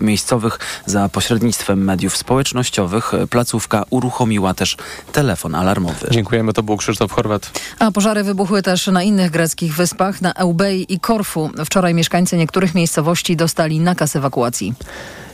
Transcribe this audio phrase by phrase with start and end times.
[0.00, 3.12] miejscowych za pośrednictwem mediów społecznościowych.
[3.30, 4.76] Placówka uruchomiła też
[5.12, 6.06] telefon alarmowy.
[6.10, 7.50] Dziękujemy, to był Krzysztof Chorwat.
[7.78, 11.50] A pożary wybuchły też na innych greckich wyspach, na Eubei i Korfu.
[11.64, 14.74] Wczoraj mieszkańcy niektórych miejscowości dostali nakaz ewakuacji.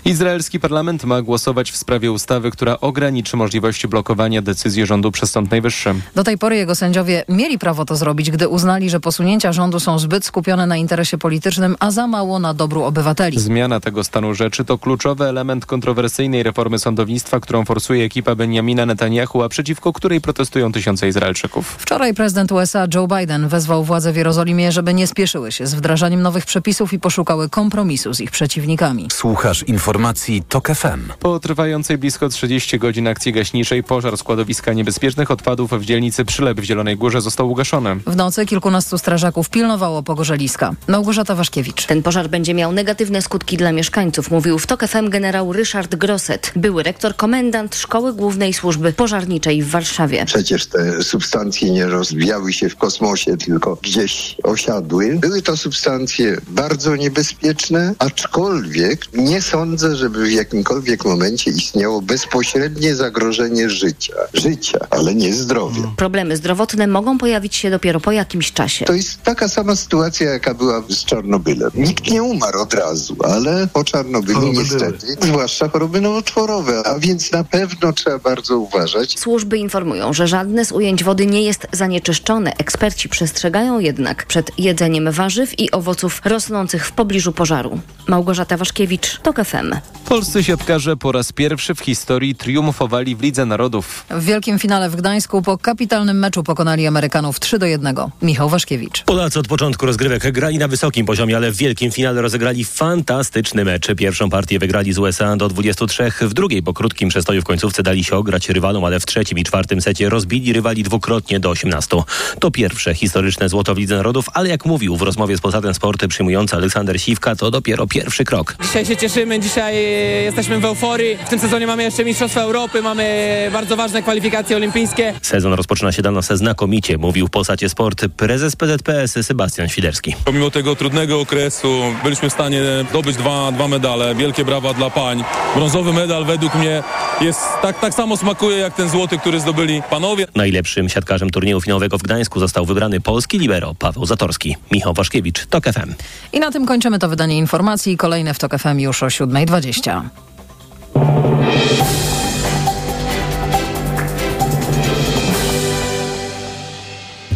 [0.05, 5.51] Izraelski parlament ma głosować w sprawie ustawy, która ograniczy możliwości blokowania decyzji rządu przez Sąd
[5.51, 5.95] Najwyższy.
[6.15, 9.99] Do tej pory jego sędziowie mieli prawo to zrobić, gdy uznali, że posunięcia rządu są
[9.99, 13.41] zbyt skupione na interesie politycznym, a za mało na dobru obywateli.
[13.41, 19.43] Zmiana tego stanu rzeczy to kluczowy element kontrowersyjnej reformy sądownictwa, którą forsuje ekipa Benjamina Netanyahu,
[19.43, 21.77] a przeciwko której protestują tysiące Izraelczyków.
[21.79, 26.23] Wczoraj prezydent USA Joe Biden wezwał władze w Jerozolimie, żeby nie spieszyły się z wdrażaniem
[26.23, 29.09] nowych przepisów i poszukały kompromisu z ich przeciwnikami.
[29.13, 31.13] Słuchasz informacji informacji TOK FM.
[31.21, 36.65] Po trwającej blisko 30 godzin akcji gaśniczej pożar składowiska niebezpiecznych odpadów w dzielnicy Przylep w
[36.65, 37.97] Zielonej Górze został ugaszony.
[38.07, 40.75] W nocy kilkunastu strażaków pilnowało pogorzeliska.
[40.89, 41.87] Małgorzata Waszkiewicz.
[41.87, 46.53] Ten pożar będzie miał negatywne skutki dla mieszkańców, mówił w TOK FM generał Ryszard Grosset,
[46.57, 50.25] były rektor komendant Szkoły Głównej Służby Pożarniczej w Warszawie.
[50.27, 55.19] Przecież te substancje nie rozwijały się w kosmosie, tylko gdzieś osiadły.
[55.21, 63.71] Były to substancje bardzo niebezpieczne, aczkolwiek nie sądzę, żeby w jakimkolwiek momencie istniało bezpośrednie zagrożenie
[63.71, 64.15] życia.
[64.35, 65.83] Życia, ale nie zdrowia.
[65.97, 68.85] Problemy zdrowotne mogą pojawić się dopiero po jakimś czasie.
[68.85, 71.71] To jest taka sama sytuacja, jaka była z Czarnobylem.
[71.75, 75.29] Nikt nie umarł od razu, ale po Czarnobylu choroby niestety, były.
[75.29, 79.19] zwłaszcza choroby nowotworowe, a więc na pewno trzeba bardzo uważać.
[79.19, 82.53] Służby informują, że żadne z ujęć wody nie jest zanieczyszczone.
[82.59, 87.81] Eksperci przestrzegają jednak przed jedzeniem warzyw i owoców rosnących w pobliżu pożaru.
[88.09, 89.74] Małgorzata Waszkiewicz, TOK FM.
[90.09, 94.05] Polscy siatkarze po raz pierwszy w historii triumfowali w Lidze Narodów.
[94.11, 97.97] W wielkim finale w Gdańsku po kapitalnym meczu pokonali Amerykanów 3 do 1.
[98.23, 99.03] Michał Waszkiewicz.
[99.03, 103.87] Polacy od początku rozgrywek grali na wysokim poziomie, ale w wielkim finale rozegrali fantastyczny mecz.
[103.97, 108.05] Pierwszą partię wygrali z USA do 23, w drugiej po krótkim przestoju w końcówce dali
[108.05, 111.97] się ograć rywalom, ale w trzecim i czwartym secie rozbili rywali dwukrotnie do 18.
[112.41, 116.09] To pierwsze historyczne złoto w Lidze Narodów, ale jak mówił w rozmowie z Polsatem Sporty
[116.09, 118.57] przyjmujący Aleksander Siwka, to dopiero pierwszy krok.
[118.63, 119.94] Dzisiaj się cieszymy, dzisiaj
[120.25, 121.17] jesteśmy w euforii.
[121.27, 123.05] W tym sezonie mamy jeszcze Mistrzostwa Europy, mamy
[123.53, 125.15] bardzo ważne kwalifikacje olimpijskie.
[125.23, 130.15] Sezon rozpoczyna się dla nas znakomicie, mówił w Polsacie Sport prezes PZPS Sebastian Świderski.
[130.25, 132.61] Pomimo tego trudnego okresu byliśmy w stanie
[132.91, 134.15] zdobyć dwa, dwa medale.
[134.15, 135.25] Wielkie brawa dla pań.
[135.57, 136.83] Brązowy medal według mnie
[137.21, 140.27] jest tak, tak samo smakuje jak ten złoty, który zdobyli panowie.
[140.35, 144.57] Najlepszym siatkarzem turnieju finałowego w Gdańsku został wybrany polski libero Paweł Zatorski.
[144.73, 145.95] Michał Waszkiewicz, TOK FM.
[146.33, 147.97] I na tym kończymy to wydanie informacji.
[147.97, 149.84] Kolejne w TOK FM już o 7.20.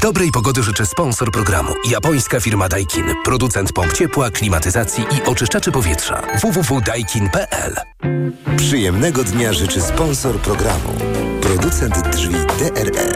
[0.03, 1.72] Dobrej pogody życzę sponsor programu.
[1.91, 3.04] Japońska firma Daikin.
[3.25, 6.22] Producent pomp ciepła, klimatyzacji i oczyszczaczy powietrza.
[6.42, 7.75] www.daikin.pl
[8.56, 10.94] Przyjemnego dnia życzy sponsor programu.
[11.41, 13.12] Producent drzwi DRE.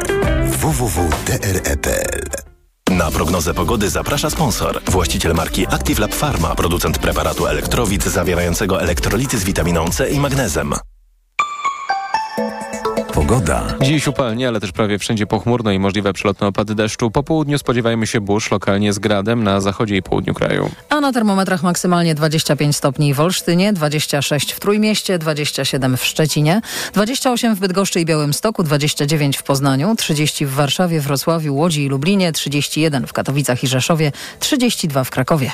[0.46, 2.41] www.dre.pl
[2.96, 4.80] na prognozę pogody zaprasza sponsor.
[4.84, 10.74] Właściciel marki Active Lab Pharma, producent preparatu elektrowid zawierającego elektrolity z witaminą C i magnezem.
[13.14, 13.64] Pogoda.
[13.80, 17.10] Dziś upalnie, ale też prawie wszędzie pochmurno i możliwe przelotne opady deszczu.
[17.10, 20.70] Po południu spodziewajmy się burz, lokalnie z gradem na zachodzie i południu kraju.
[20.88, 26.60] A na termometrach maksymalnie 25 stopni w Olsztynie, 26 w Trójmieście, 27 w Szczecinie,
[26.94, 32.32] 28 w Bydgoszczy i Białymstoku, 29 w Poznaniu, 30 w Warszawie, Wrocławiu, Łodzi i Lublinie,
[32.32, 35.50] 31 w Katowicach i Rzeszowie, 32 w Krakowie.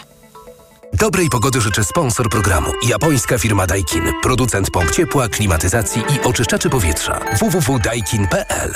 [0.93, 2.73] Dobrej pogody życzę sponsor programu.
[2.89, 4.03] Japońska firma Daikin.
[4.23, 7.21] Producent pomp ciepła, klimatyzacji i oczyszczaczy powietrza.
[7.41, 8.73] www.daikin.pl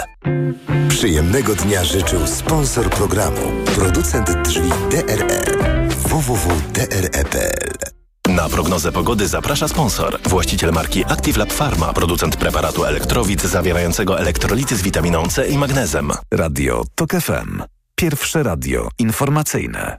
[0.89, 3.53] Przyjemnego dnia życzył sponsor programu.
[3.75, 5.43] Producent drzwi DRE.
[6.09, 7.93] www.dre.pl
[8.29, 10.19] na prognozę pogody zaprasza sponsor.
[10.23, 16.13] Właściciel marki Active Lab Pharma, producent preparatu elektrowid zawierającego elektrolity z witaminą C i magnezem.
[16.31, 17.63] Radio TOK FM.
[17.95, 19.99] Pierwsze radio informacyjne.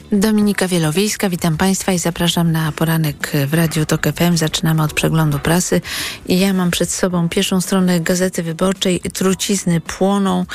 [0.11, 4.37] Dominika Wielowiejska, witam Państwa i zapraszam na poranek w Radiu TOK FM.
[4.37, 5.81] Zaczynamy od przeglądu prasy
[6.27, 8.99] i ja mam przed sobą pierwszą stronę Gazety Wyborczej.
[8.99, 10.45] Trucizny płoną,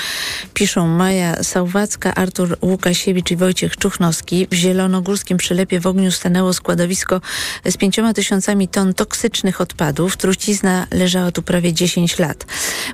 [0.54, 4.46] piszą Maja Sałwacka, Artur Łukasiewicz i Wojciech Czuchnowski.
[4.50, 7.20] W zielonogórskim przylepie w ogniu stanęło składowisko
[7.64, 10.16] z pięcioma tysiącami ton toksycznych odpadów.
[10.16, 12.46] Trucizna leżała tu prawie 10 lat.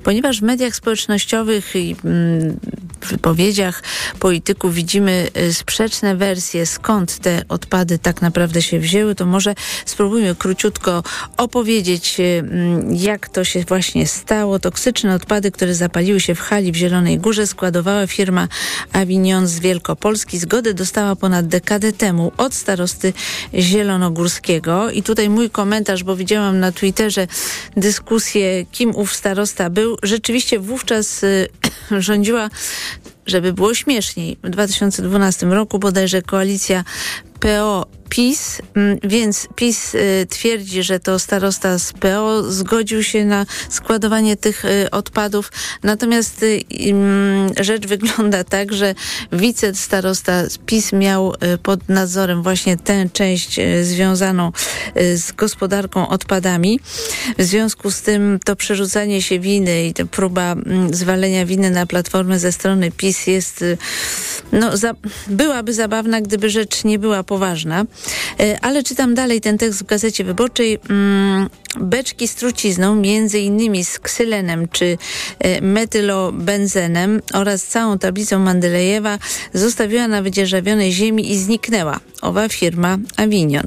[0.05, 2.57] Ponieważ w mediach społecznościowych i mm,
[3.01, 3.83] w wypowiedziach
[4.19, 9.55] polityków widzimy sprzeczne wersje, rację, skąd te odpady tak naprawdę się wzięły, to może
[9.87, 11.03] spróbujmy króciutko
[11.37, 12.17] opowiedzieć,
[12.91, 14.59] jak to się właśnie stało.
[14.59, 18.49] Toksyczne odpady, które zapaliły się w hali w Zielonej Górze, składowała firma
[18.93, 20.39] Avignon z Wielkopolski.
[20.39, 23.13] Zgodę dostała ponad dekadę temu od starosty
[23.55, 24.91] zielonogórskiego.
[24.91, 27.27] I tutaj mój komentarz, bo widziałam na Twitterze
[27.77, 29.97] dyskusję, kim ów starosta był.
[30.03, 31.49] Rzeczywiście wówczas y,
[32.09, 32.51] rządziła
[33.27, 34.37] żeby było śmieszniej.
[34.45, 36.85] W 2012 roku bodajże koalicja
[37.41, 43.47] PO PiS, mm, więc PiS y, twierdzi, że to starosta z PO zgodził się na
[43.69, 45.53] składowanie tych y, odpadów.
[45.83, 46.61] Natomiast y,
[47.61, 48.95] rzecz wygląda tak, że
[49.33, 54.53] wicestarosta z PiS miał pod nadzorem właśnie tę część związaną
[55.15, 56.81] z gospodarką odpadami.
[57.39, 62.39] W związku z tym to przerzucanie się winy i próba mm, zwalenia winy na platformę
[62.39, 63.65] ze strony PiS jest,
[64.53, 64.95] no, za,
[65.27, 67.85] byłaby zabawna, gdyby rzecz nie była poważna.
[68.41, 70.79] E, ale czytam dalej ten tekst w Gazecie Wyborczej.
[70.91, 71.49] Mm,
[71.81, 74.99] beczki z trucizną, między innymi z ksylenem czy
[75.39, 79.19] e, metylobenzenem oraz całą tablicą Mandelejewa
[79.55, 82.01] zostawiła na wydzierżawionej ziemi i zniknęła.
[82.23, 83.67] Owa firma Avignon.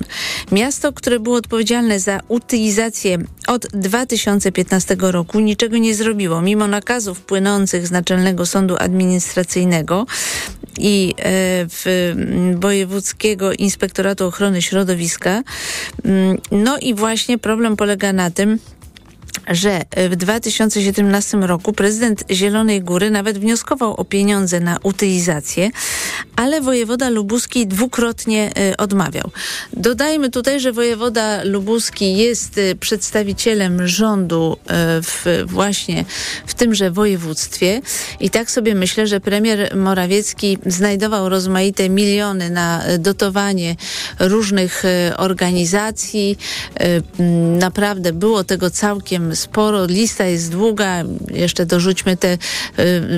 [0.51, 3.17] Miasto, które było odpowiedzialne za utylizację
[3.47, 10.05] od 2015 roku niczego nie zrobiło, mimo nakazów płynących z Naczelnego Sądu Administracyjnego
[10.77, 11.23] i e,
[11.69, 12.13] w
[12.55, 15.43] Wojewódzkiego Inspektoratu Ochrony Środowiska.
[16.05, 18.59] Mm, no i właśnie problem polega na tym,
[19.47, 25.71] że w 2017 roku prezydent Zielonej Góry nawet wnioskował o pieniądze na utylizację,
[26.35, 29.31] ale wojewoda lubuski dwukrotnie y, odmawiał.
[29.73, 34.57] Dodajmy tutaj, że wojewoda lubuski jest y, przedstawicielem rządu
[35.03, 36.05] w, właśnie
[36.45, 37.81] w tymże województwie
[38.19, 43.75] i tak sobie myślę, że premier Morawiecki znajdował rozmaite miliony na dotowanie
[44.19, 44.83] różnych
[45.17, 46.37] organizacji.
[47.59, 52.37] Naprawdę było tego całkiem sporo, lista jest długa, jeszcze dorzućmy te y,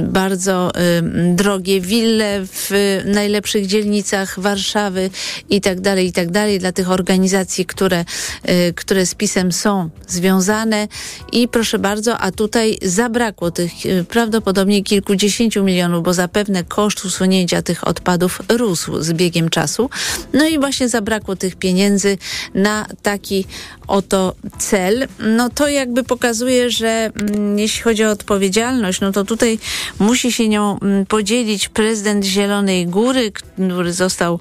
[0.04, 2.71] bardzo y, drogie wille w
[3.06, 5.09] najlepszych dzielnicach Warszawy
[5.50, 8.06] i tak dalej, i tak dalej, dla tych organizacji, które,
[8.50, 10.88] y, które z PiSem są związane
[11.31, 13.71] i proszę bardzo, a tutaj zabrakło tych
[14.10, 19.89] prawdopodobnie kilkudziesięciu milionów, bo zapewne koszt usunięcia tych odpadów rósł z biegiem czasu.
[20.33, 22.18] No i właśnie zabrakło tych pieniędzy
[22.53, 23.45] na taki
[23.88, 25.07] oto cel.
[25.19, 29.60] No to jakby pokazuje, że mm, jeśli chodzi o odpowiedzialność, no to tutaj
[30.00, 34.40] musi się nią mm, podzielić prezydent Zielonej Góry, który został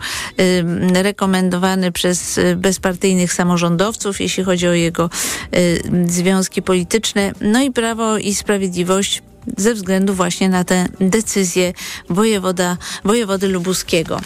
[0.94, 5.10] rekomendowany przez y, bezpartyjnych samorządowców, jeśli chodzi o jego
[5.56, 9.22] y, związki polityczne, no i Prawo i Sprawiedliwość
[9.56, 11.72] ze względu właśnie na tę decyzję
[12.10, 14.20] wojewoda, wojewody lubuskiego.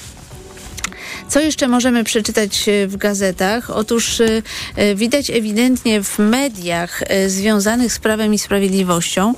[1.29, 3.71] Co jeszcze możemy przeczytać e, w gazetach?
[3.71, 4.43] Otóż e,
[4.77, 9.35] e, widać ewidentnie w mediach związanych z Prawem i Sprawiedliwością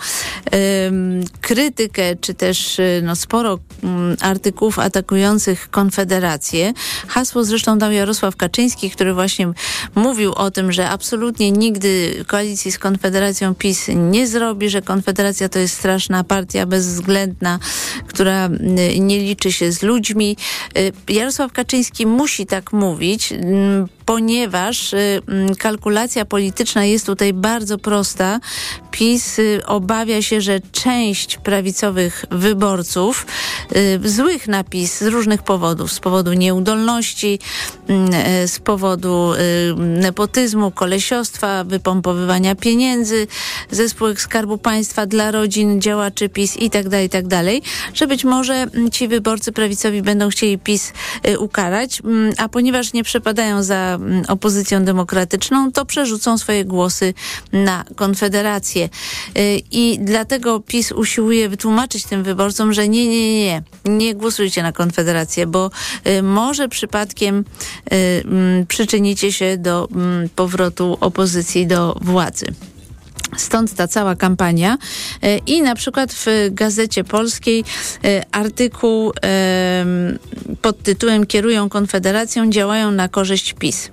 [1.40, 6.72] krytykę, czy też no, sporo mm, artykułów atakujących Konfederację.
[7.08, 9.52] Hasło zresztą dał Jarosław Kaczyński, który właśnie
[9.94, 15.58] mówił o tym, że absolutnie nigdy koalicji z Konfederacją PiS nie zrobi, że Konfederacja to
[15.58, 17.58] jest straszna partia bezwzględna,
[18.06, 18.48] która
[19.00, 20.36] nie liczy się z ludźmi.
[21.08, 27.78] Jarosław Kaczyński Kaczyński musi tak mówić, mm, ponieważ y, mm, kalkulacja polityczna jest tutaj bardzo
[27.78, 28.40] prosta.
[28.90, 33.26] PiS y, obawia się, że część prawicowych wyborców,
[33.76, 37.38] y, złych na PiS z różnych powodów, z powodu nieudolności,
[37.88, 38.10] mm,
[38.48, 39.32] z powodu
[39.76, 43.26] nepotyzmu, kolesiostwa, wypompowywania pieniędzy
[43.70, 47.24] ze spółek Skarbu Państwa dla rodzin działaczy PiS i tak dalej, i tak
[47.94, 50.92] że być może ci wyborcy prawicowi będą chcieli PiS
[51.52, 52.02] ukarać,
[52.38, 57.14] a ponieważ nie przepadają za Mm, opozycją demokratyczną, to przerzucą swoje głosy
[57.52, 58.88] na Konfederację.
[59.38, 64.72] Y, I dlatego PiS usiłuje wytłumaczyć tym wyborcom, że nie, nie, nie, nie głosujcie na
[64.72, 65.70] Konfederację, bo
[66.06, 72.46] y, może przypadkiem y, mm, przyczynicie się do mm, powrotu opozycji do władzy.
[73.36, 74.78] Stąd ta cała kampania.
[75.22, 77.64] E, I na przykład w Gazecie Polskiej
[78.04, 79.12] e, artykuł
[80.62, 83.90] pod tytułem Kierują Konfederacją, działają na korzyść PiS.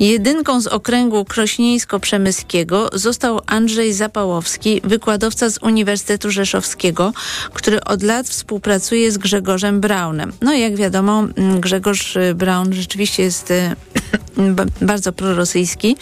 [0.00, 7.12] Jedynką z okręgu krośnieńsko-przemyskiego został Andrzej Zapałowski, wykładowca z Uniwersytetu Rzeszowskiego,
[7.52, 10.32] który od lat współpracuje z Grzegorzem Braunem.
[10.40, 11.24] No jak wiadomo,
[11.58, 13.76] Grzegorz Braun rzeczywiście jest e,
[14.82, 15.96] bardzo prorosyjski.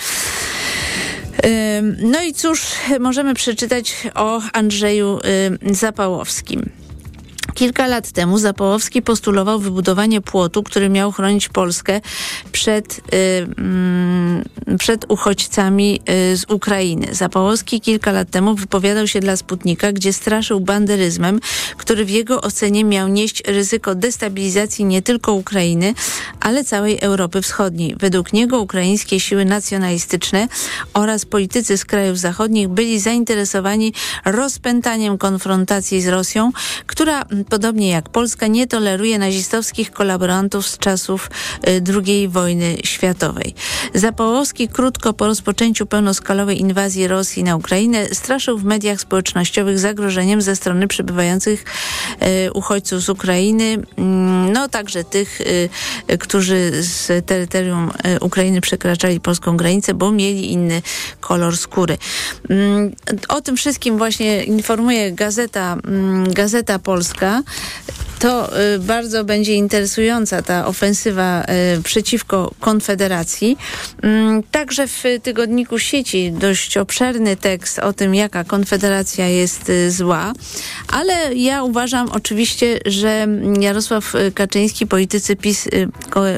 [2.02, 2.66] No i cóż
[3.00, 5.18] możemy przeczytać o Andrzeju
[5.70, 6.70] Zapałowskim.
[7.58, 12.00] Kilka lat temu Zapołowski postulował wybudowanie płotu, który miał chronić Polskę
[12.52, 13.16] przed, y,
[14.72, 16.00] y, przed uchodźcami
[16.32, 17.06] y, z Ukrainy.
[17.12, 21.40] Zapołowski kilka lat temu wypowiadał się dla Sputnika, gdzie straszył banderyzmem,
[21.76, 25.94] który w jego ocenie miał nieść ryzyko destabilizacji nie tylko Ukrainy,
[26.40, 27.96] ale całej Europy Wschodniej.
[28.00, 30.48] Według niego ukraińskie siły nacjonalistyczne
[30.94, 33.92] oraz politycy z krajów zachodnich byli zainteresowani
[34.24, 36.52] rozpętaniem konfrontacji z Rosją,
[36.86, 41.30] która podobnie jak Polska, nie toleruje nazistowskich kolaborantów z czasów
[41.68, 43.54] y, II wojny światowej.
[43.94, 50.56] Zapołowski krótko po rozpoczęciu pełnoskalowej inwazji Rosji na Ukrainę straszył w mediach społecznościowych zagrożeniem ze
[50.56, 51.64] strony przybywających
[52.46, 59.56] y, uchodźców z Ukrainy, mm, no także tych, y, którzy z terytorium Ukrainy przekraczali polską
[59.56, 60.82] granicę, bo mieli inny
[61.20, 61.98] kolor skóry.
[62.50, 62.92] Mm,
[63.28, 67.27] o tym wszystkim właśnie informuje Gazeta, mm, Gazeta Polska
[68.18, 71.44] to y, bardzo będzie interesująca ta ofensywa
[71.78, 73.58] y, przeciwko Konfederacji.
[74.02, 80.32] Mm, także w tygodniku sieci dość obszerny tekst o tym, jaka Konfederacja jest y, zła,
[80.88, 83.26] ale ja uważam oczywiście, że
[83.60, 85.68] Jarosław Kaczyński, politycy PiS,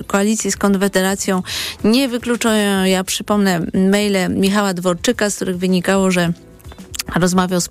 [0.07, 1.43] koalicji z Konfederacją
[1.85, 6.33] nie wykluczają, ja przypomnę maile Michała Dworczyka, z których wynikało, że
[7.17, 7.69] rozmawiał z,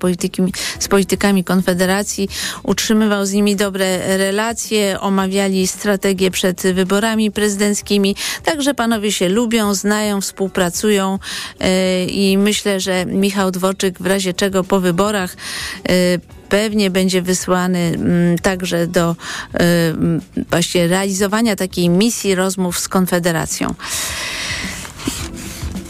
[0.79, 2.29] z politykami Konfederacji,
[2.63, 8.15] utrzymywał z nimi dobre relacje, omawiali strategię przed wyborami prezydenckimi.
[8.43, 11.19] Także panowie się lubią, znają, współpracują
[11.59, 11.67] yy,
[12.05, 15.36] i myślę, że Michał Dworczyk w razie czego po wyborach
[15.89, 15.93] yy,
[16.50, 23.74] pewnie będzie wysłany mm, także do y, właśnie realizowania takiej misji rozmów z Konfederacją.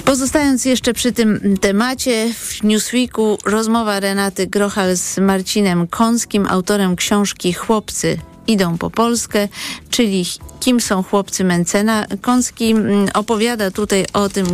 [0.09, 7.53] Pozostając jeszcze przy tym temacie, w Newsweeku rozmowa Renaty Grochal z Marcinem Kąskim, autorem książki
[7.53, 8.17] Chłopcy
[8.47, 9.47] idą po Polskę,
[9.89, 10.25] czyli
[10.59, 12.05] kim są chłopcy Mencena.
[12.21, 14.45] Kącki mm, opowiada tutaj o tym,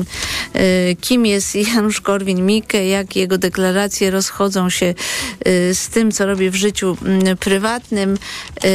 [0.54, 4.94] e, kim jest Janusz Korwin-Mikke, jak jego deklaracje rozchodzą się e,
[5.75, 8.18] z tym, co robi w życiu mm, prywatnym.
[8.63, 8.70] E,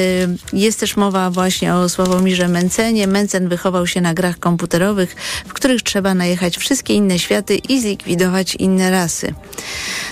[0.53, 3.07] jest też mowa właśnie o Sławomirze Mencenie.
[3.07, 8.55] Mencen wychował się na grach komputerowych, w których trzeba najechać wszystkie inne światy i zlikwidować
[8.55, 9.35] inne rasy.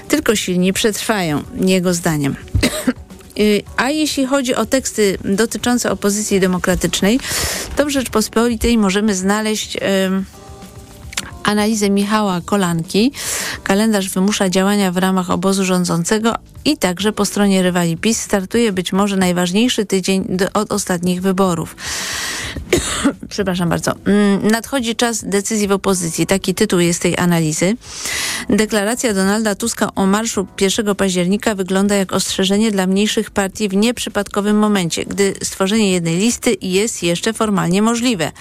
[0.09, 2.37] Tylko silni przetrwają, jego zdaniem.
[3.39, 7.21] Y, a jeśli chodzi o teksty dotyczące opozycji demokratycznej,
[7.77, 9.77] to w Rzeczpospolitej możemy znaleźć
[11.49, 13.13] analizę Michała Kolanki.
[13.63, 18.93] Kalendarz wymusza działania w ramach obozu rządzącego i także po stronie rywali PiS startuje być
[18.93, 21.77] może najważniejszy tydzień od ostatnich wyborów.
[23.29, 23.93] Przepraszam bardzo.
[24.05, 26.27] Mm, nadchodzi czas decyzji w opozycji.
[26.27, 27.77] Taki tytuł jest tej analizy.
[28.49, 34.59] Deklaracja Donalda Tuska o marszu 1 października wygląda jak ostrzeżenie dla mniejszych partii w nieprzypadkowym
[34.59, 38.33] momencie, gdy stworzenie jednej listy jest jeszcze formalnie możliwe.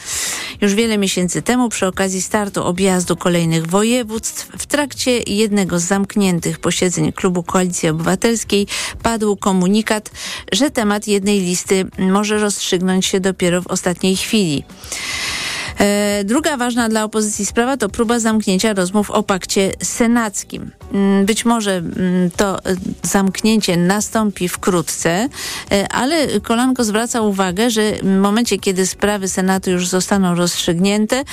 [0.61, 6.59] Już wiele miesięcy temu przy okazji startu objazdu kolejnych województw w trakcie jednego z zamkniętych
[6.59, 8.67] posiedzeń klubu Koalicji Obywatelskiej
[9.03, 10.11] padł komunikat,
[10.51, 14.63] że temat jednej listy może rozstrzygnąć się dopiero w ostatniej chwili.
[15.79, 20.71] E, druga ważna dla opozycji sprawa to próba zamknięcia rozmów o pakcie senackim.
[20.93, 25.29] Mm, być może mm, to e, zamknięcie nastąpi wkrótce,
[25.71, 31.23] e, ale Kolanko zwraca uwagę, że w momencie, kiedy sprawy Senatu już zostaną rozstrzygnięte,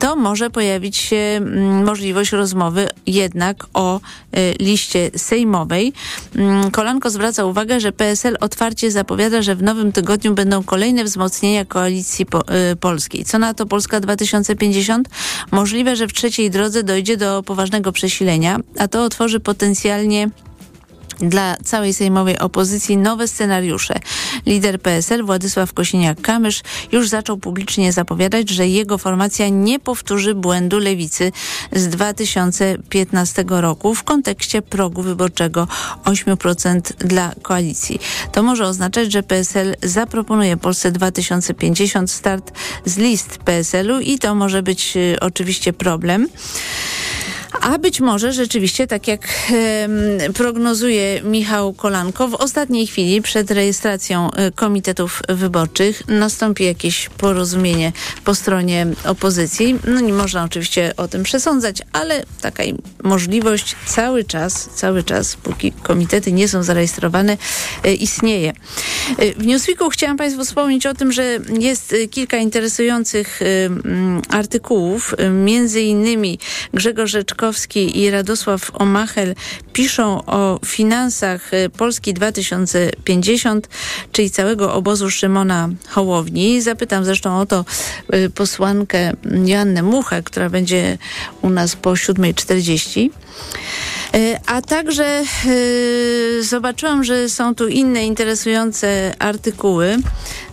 [0.00, 4.00] to może pojawić się mm, możliwość rozmowy jednak o
[4.60, 5.92] liście sejmowej.
[6.72, 12.26] Kolanko zwraca uwagę, że PSL otwarcie zapowiada, że w nowym tygodniu będą kolejne wzmocnienia koalicji
[12.26, 12.42] po,
[12.80, 13.24] polskiej.
[13.24, 15.08] Co na to Polska 2050?
[15.50, 20.30] Możliwe, że w trzeciej drodze dojdzie do poważnego przesilenia, a to otworzy potencjalnie
[21.22, 23.94] dla całej sejmowej opozycji nowe scenariusze.
[24.46, 26.62] Lider PSL Władysław Kosiniak-Kamysz
[26.92, 31.32] już zaczął publicznie zapowiadać, że jego formacja nie powtórzy błędu lewicy
[31.72, 35.68] z 2015 roku w kontekście progu wyborczego
[36.04, 38.00] 8% dla koalicji.
[38.32, 42.52] To może oznaczać, że PSL zaproponuje Polsce 2050 start
[42.84, 46.28] z list PSL-u i to może być y, oczywiście problem.
[47.60, 49.28] A być może rzeczywiście, tak jak
[50.34, 57.92] prognozuje Michał Kolanko, w ostatniej chwili przed rejestracją e, komitetów wyborczych nastąpi jakieś porozumienie
[58.24, 59.78] po stronie opozycji.
[59.86, 62.62] No nie można oczywiście o tym przesądzać, ale taka
[63.02, 67.36] możliwość cały czas, cały czas, póki komitety nie są zarejestrowane,
[67.84, 68.52] e, istnieje.
[69.18, 73.40] E, w Newsweeku chciałam Państwu wspomnieć o tym, że jest kilka interesujących
[74.28, 76.38] artykułów, między innymi
[76.74, 79.34] Grzegorz Rzeczko Pieńkowski i Radosław Omachel
[79.72, 83.68] piszą o finansach y, Polski 2050,
[84.12, 86.62] czyli całego obozu Szymona Hołowni.
[86.62, 87.64] Zapytam zresztą o to
[88.14, 89.12] y, posłankę
[89.44, 90.98] Joannę Muchę, która będzie
[91.42, 93.10] u nas po 7.40.
[94.14, 99.96] Y, A także y, zobaczyłam, że są tu inne interesujące artykuły,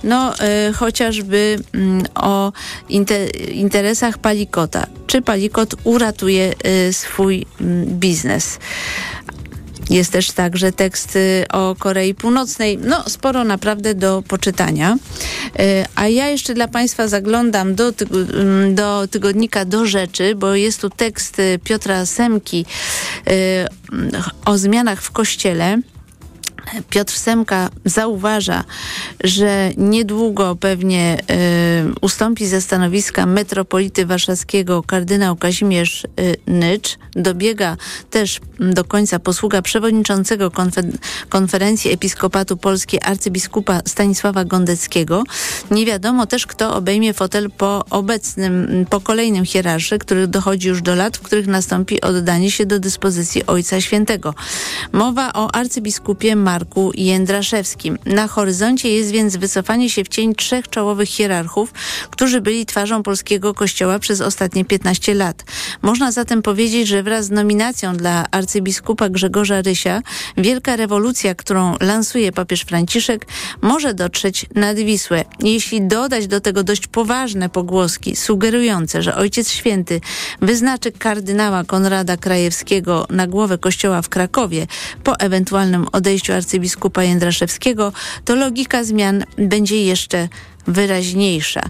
[0.03, 2.51] no y, chociażby mm, o
[2.89, 4.87] inte, interesach Palikota.
[5.07, 6.53] Czy Palikot uratuje
[6.91, 8.59] swój mm, biznes?
[9.89, 11.17] Jest też także tekst
[11.53, 12.77] o Korei Północnej.
[12.77, 14.97] No, sporo naprawdę do poczytania.
[15.59, 20.81] Y, A ja jeszcze dla Państwa zaglądam do, ym, do tygodnika Do Rzeczy, bo jest
[20.81, 22.65] tu tekst Piotra Semki
[23.25, 24.11] mm,
[24.45, 25.81] o zmianach w Kościele.
[26.89, 28.63] Piotr Semka zauważa,
[29.23, 36.97] że niedługo pewnie y, ustąpi ze stanowiska metropolity warszawskiego kardynał Kazimierz y, Nycz.
[37.13, 37.77] Dobiega
[38.09, 40.97] też do końca posługa przewodniczącego konfer-
[41.29, 45.23] konferencji Episkopatu Polskiej arcybiskupa Stanisława Gondeckiego.
[45.71, 50.95] Nie wiadomo też, kto obejmie fotel po obecnym, po kolejnym hierarszy, który dochodzi już do
[50.95, 54.33] lat, w których nastąpi oddanie się do dyspozycji Ojca Świętego.
[54.91, 57.97] Mowa o arcybiskupie Marku Jędraszewskim.
[58.05, 61.73] Na horyzoncie jest więc wycofanie się w cień trzech czołowych hierarchów,
[62.09, 65.43] którzy byli twarzą polskiego kościoła przez ostatnie 15 lat.
[65.81, 70.01] Można zatem powiedzieć, że wraz z nominacją dla arcybiskupa Grzegorza Rysia
[70.37, 73.27] wielka rewolucja, którą lansuje papież Franciszek,
[73.61, 75.25] może dotrzeć nad Wisłę.
[75.39, 80.01] Jeśli dodać do tego dość poważne pogłoski sugerujące, że Ojciec Święty
[80.41, 84.67] wyznaczy kardynała Konrada Krajewskiego na głowę kościoła w Krakowie
[85.03, 87.93] po ewentualnym odejściu arcybiskupa Jędraszewskiego,
[88.25, 90.27] to logika zmian będzie jeszcze
[90.67, 91.61] wyraźniejsza.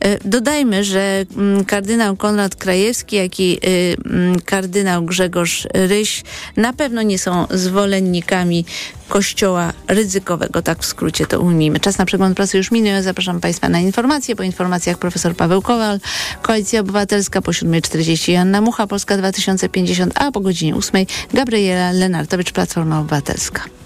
[0.00, 6.22] E, Dodajmy, że mm, kardynał Konrad Krajewski, jak i y, mm, kardynał Grzegorz Ryś
[6.56, 8.64] na pewno nie są zwolennikami
[9.08, 11.80] kościoła ryzykowego, tak w skrócie to ujmijmy.
[11.80, 13.02] Czas na przegląd prasy już minął.
[13.02, 14.36] Zapraszam Państwa na informacje.
[14.36, 16.00] Po informacjach profesor Paweł Kowal,
[16.42, 23.00] Koalicja Obywatelska po 7.40 Joanna Mucha, Polska 2050, a po godzinie 8 Gabriela Lenartowicz, Platforma
[23.00, 23.85] Obywatelska.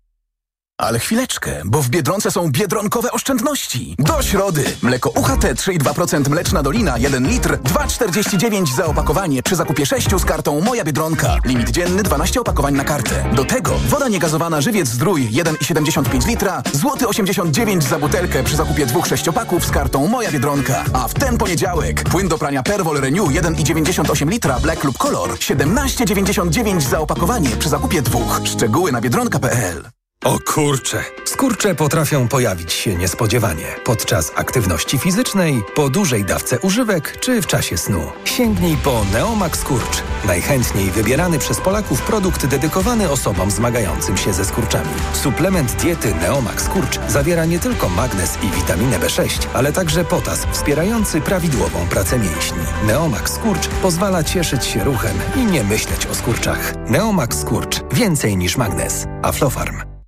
[0.81, 3.95] Ale chwileczkę, bo w Biedronce są biedronkowe oszczędności.
[3.99, 4.63] Do środy.
[4.81, 10.61] Mleko UHT 3,2% mleczna dolina 1 litr 2,49 za opakowanie przy zakupie 6 z kartą
[10.61, 11.37] Moja Biedronka.
[11.45, 13.25] Limit dzienny 12 opakowań na kartę.
[13.33, 19.07] Do tego woda niegazowana Żywiec Zdrój 1,75 litra złoty 89 za butelkę przy zakupie dwóch
[19.07, 20.83] sześciopaków z kartą Moja Biedronka.
[20.93, 26.81] A w ten poniedziałek płyn do prania Perwol Renew 1,98 litra Black lub Color 17,99
[26.81, 28.41] za opakowanie przy zakupie dwóch.
[28.43, 31.03] Szczegóły na biedronka.pl O kurcze!
[31.25, 37.77] Skurcze potrafią pojawić się niespodziewanie podczas aktywności fizycznej, po dużej dawce używek czy w czasie
[37.77, 38.11] snu.
[38.25, 40.03] Sięgnij po Neomax Skurcz.
[40.25, 44.89] Najchętniej wybierany przez Polaków produkt dedykowany osobom zmagającym się ze skurczami.
[45.13, 51.21] Suplement diety Neomax Skurcz zawiera nie tylko magnez i witaminę B6, ale także potas wspierający
[51.21, 52.63] prawidłową pracę mięśni.
[52.87, 56.73] Neomax Skurcz pozwala cieszyć się ruchem i nie myśleć o skurczach.
[56.89, 57.81] Neomax Skurcz.
[57.93, 59.05] Więcej niż magnez.
[59.21, 60.00] Aflofarm.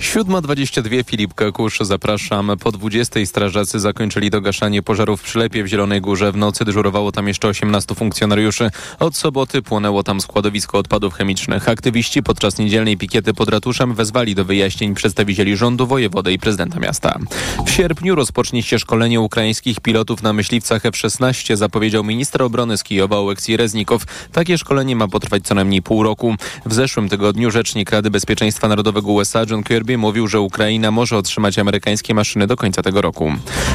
[0.00, 2.52] 7.22 Filip Kakusz, zapraszam.
[2.60, 6.32] Po 20 strażacy zakończyli dogaszanie pożaru w Przylepie w Zielonej Górze.
[6.32, 8.70] W nocy dyżurowało tam jeszcze 18 funkcjonariuszy.
[8.98, 11.68] Od soboty płonęło tam składowisko odpadów chemicznych.
[11.68, 17.18] Aktywiści podczas niedzielnej pikiety pod ratuszem wezwali do wyjaśnień przedstawicieli rządu, wojewody i prezydenta miasta.
[17.66, 23.18] W sierpniu rozpocznie się szkolenie ukraińskich pilotów na myśliwcach F-16, zapowiedział minister obrony z Kijowa
[23.18, 24.02] Oleksij Reznikow.
[24.32, 26.34] Takie szkolenie ma potrwać co najmniej pół roku.
[26.66, 31.58] W zeszłym tygodniu rzecznik Rady Bezpieczeństwa Narodowego USA John Kirby Mówił, że Ukraina może otrzymać
[31.58, 33.32] amerykańskie maszyny do końca tego roku.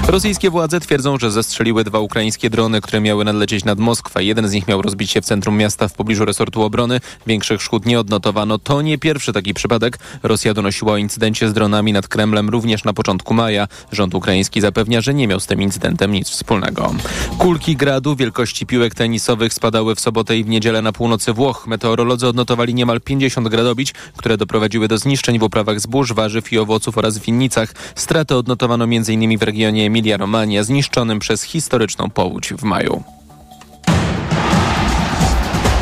[0.08, 4.23] Rosyjskie władze twierdzą, że zestrzeliły dwa ukraińskie drony, które miały nadlecieć nad Moskwę.
[4.23, 6.99] Jeden z nich miał rozbić się w centrum miasta w pobliżu resortu obrony.
[7.28, 8.60] Większych szkód nie odnotowano.
[8.60, 9.99] To nie pierwszy taki przypadek.
[10.23, 13.67] Rosja donosiła o incydencie z dronami nad Kremlem również na początku maja.
[13.91, 16.93] Rząd ukraiński zapewnia, że nie miał z tym incydentem nic wspólnego.
[17.38, 21.67] Kulki gradu wielkości piłek tenisowych spadały w sobotę i w niedzielę na północy Włoch.
[21.67, 26.97] Meteorolodzy odnotowali niemal 50 gradobić, które doprowadziły do zniszczeń w uprawach zbóż, warzyw i owoców
[26.97, 27.73] oraz winnicach.
[27.95, 29.37] Straty odnotowano m.in.
[29.37, 33.03] w regionie Emilia-Romagna, zniszczonym przez historyczną powódź w maju.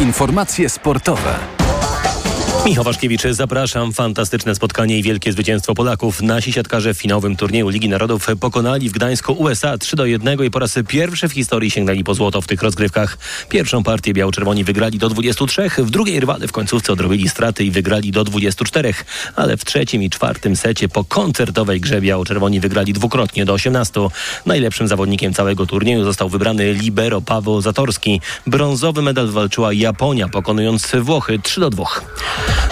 [0.01, 1.62] Informacje sportowe.
[2.65, 3.93] Michał Waszkiewicz, zapraszam.
[3.93, 6.21] Fantastyczne spotkanie i wielkie zwycięstwo Polaków.
[6.21, 10.49] Nasi siatkarze w finałowym turnieju Ligi Narodów pokonali w Gdańsku USA 3 do 1 i
[10.49, 13.17] po raz pierwszy w historii sięgnęli po złoto w tych rozgrywkach.
[13.49, 18.11] Pierwszą partię biało-czerwoni wygrali do 23, w drugiej rywale w końcówce odrobili straty i wygrali
[18.11, 18.93] do 24,
[19.35, 23.99] ale w trzecim i czwartym secie po koncertowej grze biało-czerwoni wygrali dwukrotnie do 18.
[24.45, 28.21] Najlepszym zawodnikiem całego turnieju został wybrany libero Paweł Zatorski.
[28.47, 31.85] Brązowy medal walczyła Japonia, pokonując Włochy 3 do 2.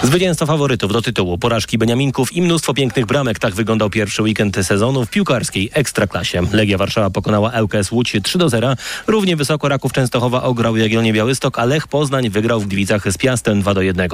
[0.03, 3.39] Zwycięstwo faworytów do tytułu, porażki Beniaminków i mnóstwo pięknych bramek.
[3.39, 6.41] Tak wyglądał pierwszy weekend sezonu w piłkarskiej Ekstraklasie.
[6.53, 8.75] Legia Warszawa pokonała ŁKS Łódź 3 do 0.
[9.07, 13.61] Równie wysoko Raków Częstochowa ograł Jagiellonię Białystok, a Lech Poznań wygrał w Gliwicach z Piastem
[13.61, 14.09] 2 do 1.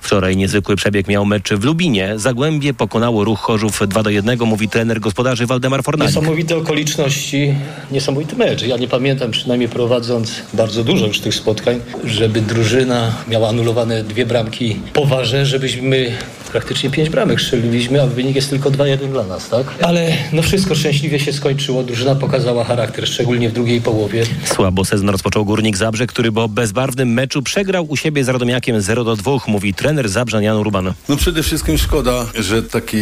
[0.00, 2.12] Wczoraj niezwykły przebieg miał mecz w Lubinie.
[2.16, 6.14] Zagłębie pokonało Ruch Chorzów 2 do 1, mówi trener gospodarzy Waldemar Fornalik.
[6.14, 7.54] Niesamowite okoliczności,
[7.90, 8.62] niesamowity mecz.
[8.62, 14.26] Ja nie pamiętam, przynajmniej prowadząc bardzo dużo już tych spotkań, żeby drużyna miała anulowane dwie
[14.26, 16.12] bramki po warze, żebyśmy
[16.52, 19.66] praktycznie pięć bramek strzeliliśmy, a wynik jest tylko 2-1 dla nas, tak?
[19.82, 21.82] Ale no wszystko szczęśliwie się skończyło.
[21.82, 24.24] Drużyna pokazała charakter, szczególnie w drugiej połowie.
[24.44, 29.04] Słabo sezon rozpoczął Górnik Zabrze, który po bezbarwnym meczu przegrał u siebie z Radomiakiem 0
[29.04, 30.92] do 2, mówi trener Zabrzan Jan Ruban.
[31.08, 32.96] No przede wszystkim szkoda, że taki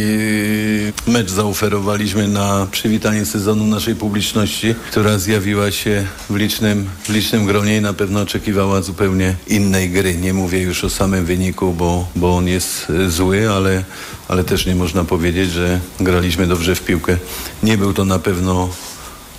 [1.07, 7.77] mecz zaoferowaliśmy na przywitanie sezonu naszej publiczności, która zjawiła się w licznym, w licznym gronie
[7.77, 10.15] i na pewno oczekiwała zupełnie innej gry.
[10.15, 13.83] Nie mówię już o samym wyniku, bo, bo on jest zły, ale,
[14.27, 17.17] ale też nie można powiedzieć, że graliśmy dobrze w piłkę.
[17.63, 18.69] Nie był to na pewno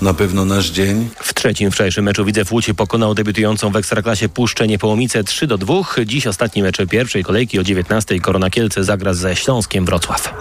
[0.02, 1.08] na pewno nasz dzień.
[1.20, 5.74] W trzecim wczorajszym meczu Widzew Łódź pokonał debiutującą w Ekstraklasie Puszczę Niepołomice 3 do 2.
[6.06, 10.34] Dziś ostatni mecz pierwszej kolejki o 19 Korona Kielce zagra ze Śląskiem Wrocław.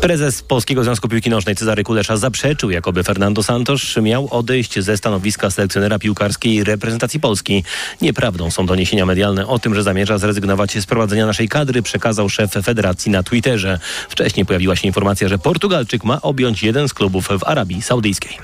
[0.00, 5.50] Prezes Polskiego Związku Piłki Nożnej Cezary Kulesza zaprzeczył, jakoby Fernando Santos miał odejść ze stanowiska
[5.50, 7.64] selekcjonera piłkarskiej reprezentacji Polski.
[8.00, 12.52] Nieprawdą są doniesienia medialne o tym, że zamierza zrezygnować z prowadzenia naszej kadry, przekazał szef
[12.64, 13.78] federacji na Twitterze.
[14.08, 18.38] Wcześniej pojawiła się informacja, że Portugalczyk ma objąć jeden z klubów w Arabii Saudyjskiej.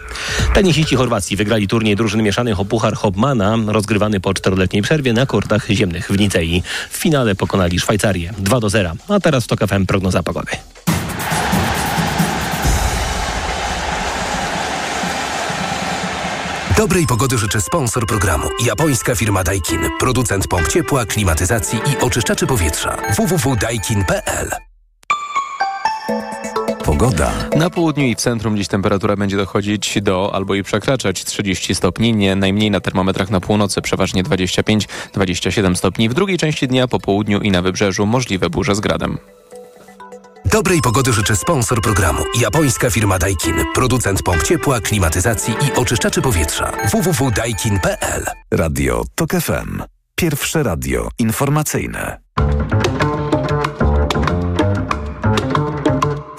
[0.54, 5.66] Tenisiści Chorwacji wygrali turniej drużyn mieszanych o Puchar Hopmana, rozgrywany po czteroletniej przerwie na kortach
[5.70, 6.62] ziemnych w Nicei.
[6.90, 8.92] W finale pokonali Szwajcarię 2 do 0.
[9.08, 10.52] A teraz w TOK prognoza pogody.
[16.78, 18.48] Dobrej pogody życzy sponsor programu.
[18.66, 19.80] Japońska firma Daikin.
[19.98, 22.96] Producent pomp ciepła, klimatyzacji i oczyszczaczy powietrza.
[23.16, 24.67] www.daikin.pl
[26.88, 27.32] Pogoda.
[27.56, 32.14] Na południu i w centrum dziś temperatura będzie dochodzić do albo i przekraczać 30 stopni.
[32.14, 36.08] Nie najmniej na termometrach na północy przeważnie 25-27 stopni.
[36.08, 39.18] W drugiej części dnia po południu i na wybrzeżu możliwe burze z gradem.
[40.44, 42.22] Dobrej pogody życzy sponsor programu.
[42.40, 43.54] Japońska firma Daikin.
[43.74, 46.72] Producent pomp ciepła, klimatyzacji i oczyszczaczy powietrza.
[46.92, 49.82] www.daikin.pl Radio TOK FM.
[50.14, 52.18] Pierwsze radio informacyjne.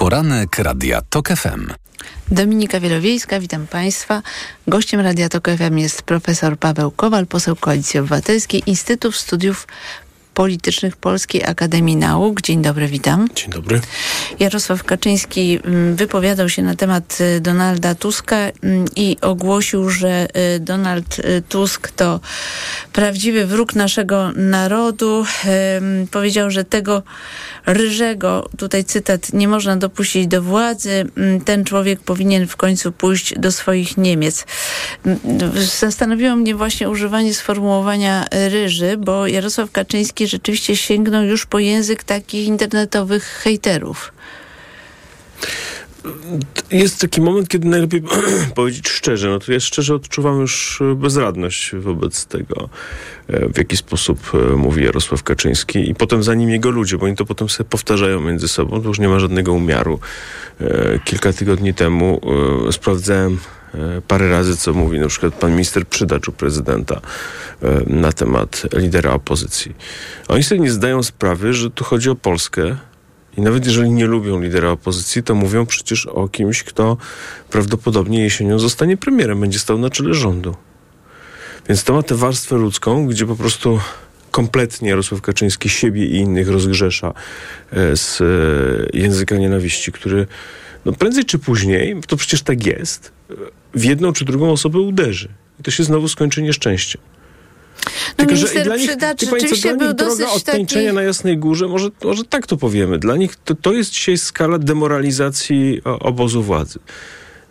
[0.10, 1.74] Poranek Radia TOK FM.
[2.32, 4.22] Dominika Wielowiejska, witam Państwa.
[4.68, 9.68] Gościem Radia TOK FM jest profesor Paweł Kowal, poseł Koalicji Obywatelskiej, Instytut Studiów
[10.40, 12.42] Politycznych Polskiej Akademii Nauk.
[12.42, 13.28] Dzień dobry, witam.
[13.36, 13.82] Dzień dobry.
[14.40, 15.60] Jarosław Kaczyński
[15.94, 18.38] wypowiadał się na temat Donalda Tuska
[18.96, 20.28] i ogłosił, że
[20.60, 21.18] Donald
[21.50, 22.20] Tusk to
[22.94, 25.26] prawdziwy wróg naszego narodu.
[26.12, 27.04] Powiedział, że tego
[27.66, 31.06] ryżego, tutaj cytat, nie można dopuścić do władzy.
[31.46, 34.46] Ten człowiek powinien w końcu pójść do swoich Niemiec.
[35.80, 42.48] Zastanowiło mnie właśnie używanie sformułowania ryży, bo Jarosław Kaczyński rzeczywiście sięgnął już po język takich
[42.48, 44.14] internetowych hejterów.
[46.72, 48.04] Jest taki moment, kiedy najlepiej
[48.56, 49.30] powiedzieć szczerze.
[49.30, 52.70] No to ja szczerze odczuwam już bezradność wobec tego,
[53.30, 57.26] w jaki sposób mówi Jarosław Kaczyński i potem za nim jego ludzie, bo oni to
[57.26, 58.82] potem sobie powtarzają między sobą.
[58.82, 60.00] To już nie ma żadnego umiaru.
[61.06, 62.22] Kilka tygodni temu
[62.72, 63.40] sprawdzałem
[64.08, 67.02] parę razy, co mówi na przykład pan minister Przydacz prezydenta
[67.88, 69.76] na temat lidera opozycji.
[70.28, 72.78] Oni sobie nie zdają sprawy, że tu chodzi o Polskę
[73.38, 76.98] I nawet jeżeli nie lubią lidera opozycji, to mówią przecież o kimś, kto
[77.50, 80.56] prawdopodobnie jesienią zostanie premierem, będzie stał na czele rządu.
[81.70, 83.80] Więc to ma tę warstwę ludzką, gdzie po prostu
[84.32, 87.14] kompletnie Jarosław Kaczyński siebie i innych rozgrzesza
[87.72, 90.28] e, z e, języka nienawiści, który
[90.86, 93.12] no prędzej czy później, to przecież tak jest,
[93.74, 95.30] w jedną czy drugą osobę uderzy.
[95.60, 97.02] I to się znowu skończy nieszczęściem.
[97.86, 100.86] No Tylko, że minister dla nich, Przydacz rzeczywiście dla był nich droga dosyć od tańczenia
[100.86, 100.96] taki...
[100.96, 104.60] na Jasnej Górze, może, może tak to powiemy, dla nich to, to jest dzisiaj skala
[104.60, 106.80] demoralizacji obozu władzy.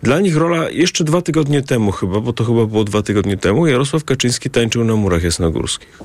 [0.03, 3.67] Dla nich rola jeszcze dwa tygodnie temu chyba, bo to chyba było dwa tygodnie temu,
[3.67, 5.99] Jarosław Kaczyński tańczył na murach jasnogórskich.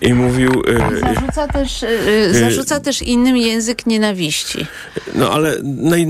[0.00, 0.62] I mówił...
[0.68, 4.66] e, Zarzuca też, y, y, zarzuca też innym język nienawiści.
[5.14, 6.06] No ale naj,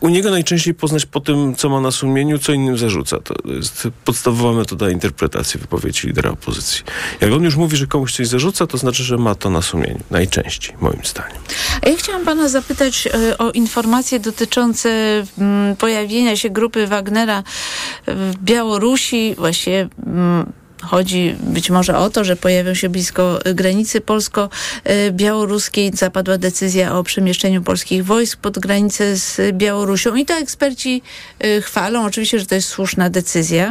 [0.00, 3.18] u niego najczęściej poznać po tym, co ma na sumieniu, co innym zarzuca.
[3.20, 6.84] To jest podstawowa metoda interpretacji wypowiedzi lidera opozycji.
[7.20, 10.00] Jak on już mówi, że komuś coś zarzuca, to znaczy, że ma to na sumieniu.
[10.10, 11.38] Najczęściej, moim zdaniem.
[11.82, 14.90] A ja chciałam pana zapytać o informacje dotyczące
[15.38, 17.42] mm, pojawienia się grupy Wagnera
[18.06, 25.90] w Białorusi, właściwie mm, Chodzi być może o to, że pojawią się blisko granicy polsko-białoruskiej.
[25.94, 31.02] Zapadła decyzja o przemieszczeniu polskich wojsk pod granicę z Białorusią i to eksperci
[31.44, 32.04] y, chwalą.
[32.04, 33.70] Oczywiście, że to jest słuszna decyzja.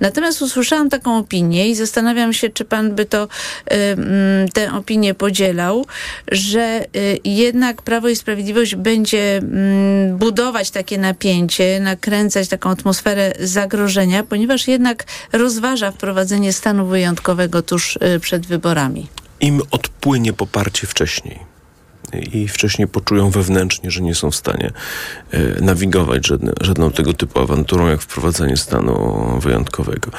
[0.00, 3.28] Natomiast usłyszałam taką opinię i zastanawiam się, czy pan by to y,
[3.74, 5.86] mm, tę opinię podzielał,
[6.32, 14.22] że y, jednak Prawo i Sprawiedliwość będzie mm, budować takie napięcie, nakręcać taką atmosferę zagrożenia,
[14.22, 19.06] ponieważ jednak rozważa wprowadzenie stanu wyjątkowego tuż y, przed wyborami.
[19.40, 21.55] Im odpłynie poparcie wcześniej
[22.32, 24.70] i wcześniej poczują wewnętrznie, że nie są w stanie
[25.30, 30.10] e, nawigować żadne, żadną tego typu awanturą, jak wprowadzenie stanu wyjątkowego.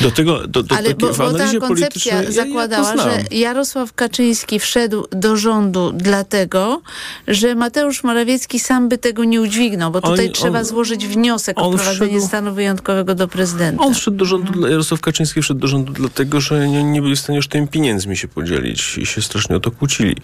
[0.00, 5.06] Do tego, do, do Ale bo, bo ta koncepcja zakładała, ja, że Jarosław Kaczyński wszedł
[5.10, 6.82] do rządu dlatego,
[7.28, 11.58] że Mateusz Morawiecki sam by tego nie udźwignął, bo tutaj On- trzeba on- złożyć wniosek
[11.58, 13.84] o wprowadzenie wszedł- stanu wyjątkowego do prezydenta.
[13.84, 17.16] On wszedł do rządu, dla- Jarosław Kaczyński wszedł do rządu dlatego, że nie, nie byli
[17.16, 20.16] w stanie już tymi pieniędzmi się podzielić i się strasznie o to kłócili.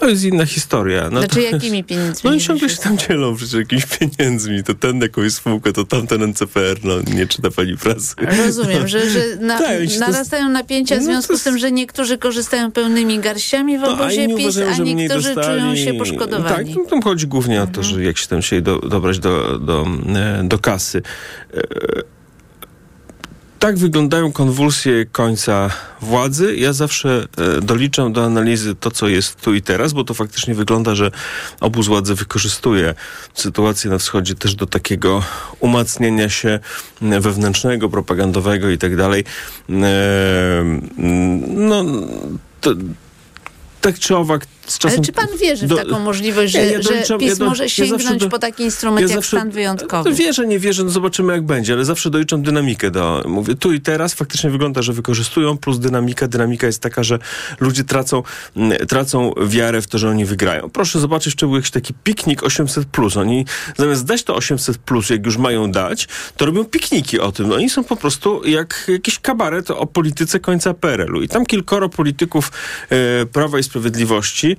[0.00, 0.59] To jest inna historia.
[0.60, 2.30] Znaczy Natomiast- jakimi pieniędzmi?
[2.30, 4.64] No i ciągle się tam dzielą przecież jakimiś pieniędzmi.
[4.64, 6.76] To ten jakąś spółkę, to tamten NCPR.
[6.84, 8.14] No nie czyta pani prasy.
[8.46, 11.58] Rozumiem, że, że na, Tak, jeśli to- narastają napięcia w No związku to z tym,
[11.58, 15.60] że niektórzy korzystają pełnymi garściami w No, a obozie PiS, uważają, a niektórzy dostali.
[15.60, 16.74] czują się poszkodowani.
[16.74, 19.58] Tak, no, tam chodzi głównie o to, że jak się tam się do, dobrać do,
[19.58, 21.02] do, e, do kasy.
[21.54, 21.60] E,
[23.60, 25.70] Tak wyglądają konwulsje końca
[26.00, 26.56] władzy.
[26.56, 27.26] Ja zawsze
[27.58, 31.10] e, doliczam do analizy to, co jest tu i teraz, bo to faktycznie wygląda, że
[31.60, 32.94] obóz władzy wykorzystuje
[33.34, 35.22] sytuację na wschodzie też do takiego
[35.58, 36.58] umacniania się
[37.00, 39.24] wewnętrznego, propagandowego i tak dalej.
[39.70, 39.84] E,
[41.46, 41.84] No,
[42.60, 42.70] to,
[43.80, 44.46] tak czy owak
[44.78, 44.98] czasem...
[44.98, 48.20] Ale czy pan wierzy w do- taką możliwość, że, ja że PiS ja może sięgnąć
[48.20, 50.10] do- po taki instrument ja jak zawsze- stan wyjątkowy?
[50.10, 53.72] No wierzę, nie wierzę, no zobaczymy jak będzie, ale zawsze doliczam dynamikę do, mówię, tu
[53.72, 57.18] i teraz faktycznie wygląda, że wykorzystują, plus dynamika, dynamika jest taka, że
[57.60, 58.22] ludzie tracą,
[58.56, 60.70] mm, tracą wiarę w to, że oni wygrają.
[60.70, 63.16] Proszę zobaczyć, czy był jakiś taki piknik 800+, plus.
[63.16, 63.44] oni
[63.78, 67.54] zamiast dać to 800+, plus, jak już mają dać, to robią pikniki o tym, no
[67.54, 72.52] oni są po prostu jak jakiś kabaret o polityce końca PRL-u i tam kilkoro polityków
[72.90, 74.56] e, Prawa i Sprawiedliwości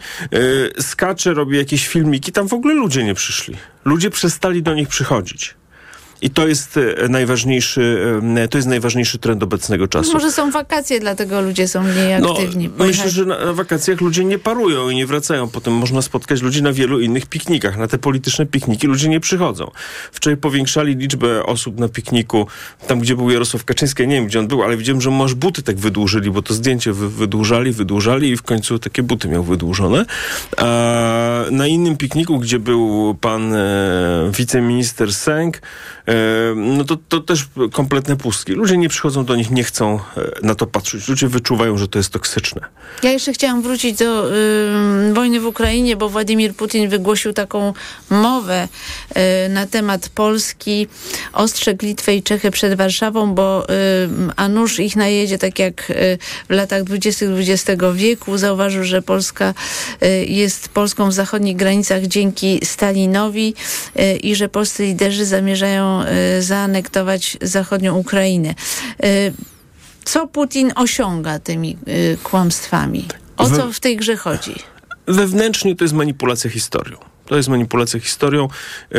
[0.80, 3.56] skacze, robi jakieś filmiki, tam w ogóle ludzie nie przyszli.
[3.86, 5.56] Ludzie przestali do nich przychodzić.
[6.22, 8.02] I to jest e, najważniejszy,
[8.38, 10.14] e, to jest najważniejszy trend obecnego czasu.
[10.14, 12.64] Może są wakacje, dlatego ludzie są mniej No, aktywni.
[12.70, 15.48] myślę, Pojechać- że na, na wakacjach ludzie nie parują i nie wracają.
[15.50, 17.78] Potem można spotkać ludzi na wielu innych piknikach.
[17.78, 19.72] Na te polityczne pikniki ludzie nie przychodzą.
[20.12, 22.48] Wczoraj powiększali liczbę osób na pikniku,
[22.88, 25.64] tam gdzie był Jarosław Kaczyński, nie wiem gdzie on był, ale widziałem, że masz buty
[25.64, 30.06] tak wydłużyli, bo to zdjęcie wy, wydłużali, wydłużali i w końcu takie buty miał wydłużone.
[30.58, 35.62] A na innym pikniku, gdzie był pan e, wiceminister Sęk,
[36.56, 38.52] no to, to też kompletne pustki.
[38.52, 41.08] Ludzie nie przychodzą do nich, nie chcą e, na to patrzeć.
[41.08, 42.62] Ludzie wyczuwają, że to jest toksyczne.
[43.04, 47.74] Ja jeszcze chciałam wrócić do y, wojny w Ukrainie, bo Władimir Putin wygłosił taką
[48.10, 48.68] mowę
[49.46, 50.88] y, na temat Polski.
[51.34, 53.74] Ostrzegł Litwę i Czechy przed Warszawą, bo y,
[54.36, 56.18] a ich najedzie, tak jak y,
[56.50, 57.26] w latach 20.
[57.26, 58.38] XX wieku.
[58.38, 59.54] Zauważył, że Polska
[60.28, 63.54] jest Polską w zachodnich granicach dzięki Stalinowi
[64.24, 68.56] i że polscy liderzy zamierzają y, zaanektować zachodnią Ukrainę.
[69.06, 69.34] Y,
[70.06, 73.08] co Putin osiąga tymi y, kłamstwami?
[73.38, 74.56] O co w tej grze chodzi?
[75.08, 77.11] Wewnętrznie to jest manipulacja historią.
[77.32, 78.48] To jest manipulacja historią.
[78.96, 78.98] E,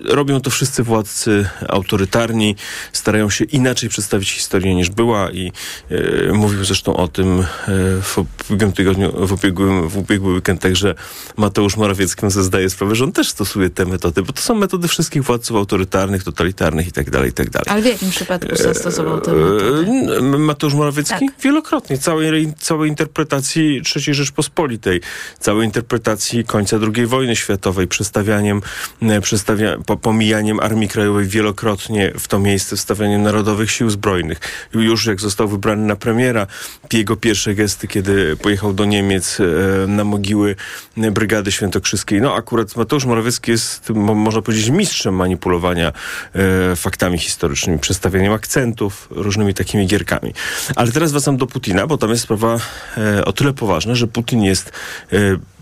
[0.00, 2.56] robią to wszyscy władcy autorytarni,
[2.92, 5.52] starają się inaczej przedstawić historię niż była i
[5.90, 7.44] e, mówił zresztą o tym e,
[8.02, 10.94] w ubiegłym tygodniu, w ubiegłym, w ubiegły weekend także
[11.36, 14.88] Mateusz Morawiecki sobie zdaje sprawę, że on też stosuje te metody, bo to są metody
[14.88, 17.66] wszystkich władców autorytarnych, totalitarnych i tak dalej, i tak dalej.
[17.68, 20.22] Ale w jakim przypadku zastosował te metody?
[20.38, 21.26] Mateusz Morawiecki?
[21.26, 21.40] Tak.
[21.42, 21.98] Wielokrotnie.
[21.98, 25.00] Całej, całej interpretacji III Rzeczpospolitej,
[25.38, 28.62] całej interpretacji końca II wojny światowej, przestawianiem,
[29.02, 34.40] e, przestawia, po, pomijaniem Armii Krajowej wielokrotnie w to miejsce, wstawianiem Narodowych Sił Zbrojnych.
[34.74, 36.46] Już jak został wybrany na premiera,
[36.92, 40.56] jego pierwsze gesty, kiedy pojechał do Niemiec e, na mogiły
[40.96, 42.20] e, Brygady Świętokrzyskiej.
[42.20, 45.92] No akurat Mateusz Morawiecki jest, mo, można powiedzieć, mistrzem manipulowania
[46.76, 50.34] faktami historycznymi, przestawianiem akcentów, różnymi takimi gierkami.
[50.76, 52.58] Ale teraz wracam do Putina, bo tam jest sprawa
[53.24, 54.72] o tyle poważna, że Putin jest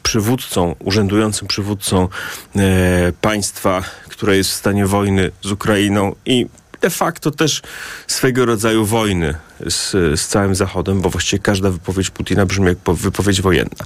[0.02, 2.08] przywódcą, urzędującym przywódcą
[2.56, 6.46] e, państwa, które jest w stanie wojny z Ukrainą i
[6.80, 7.62] de facto też
[8.06, 9.34] swego rodzaju wojny
[9.66, 13.84] z, z całym Zachodem, bo właściwie każda wypowiedź Putina brzmi jak po- wypowiedź wojenna.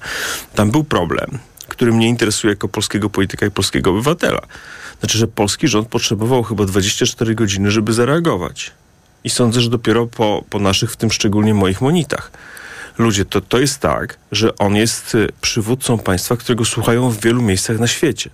[0.54, 4.40] Tam był problem, który mnie interesuje jako polskiego polityka i polskiego obywatela.
[5.00, 8.72] Znaczy, że polski rząd potrzebował chyba 24 godziny, żeby zareagować.
[9.24, 12.30] I sądzę, że dopiero po, po naszych, w tym szczególnie moich monitach.
[12.98, 17.42] Ludzie, to, to jest tak, że on jest y, przywódcą państwa, którego słuchają w wielu
[17.42, 18.30] miejscach na świecie.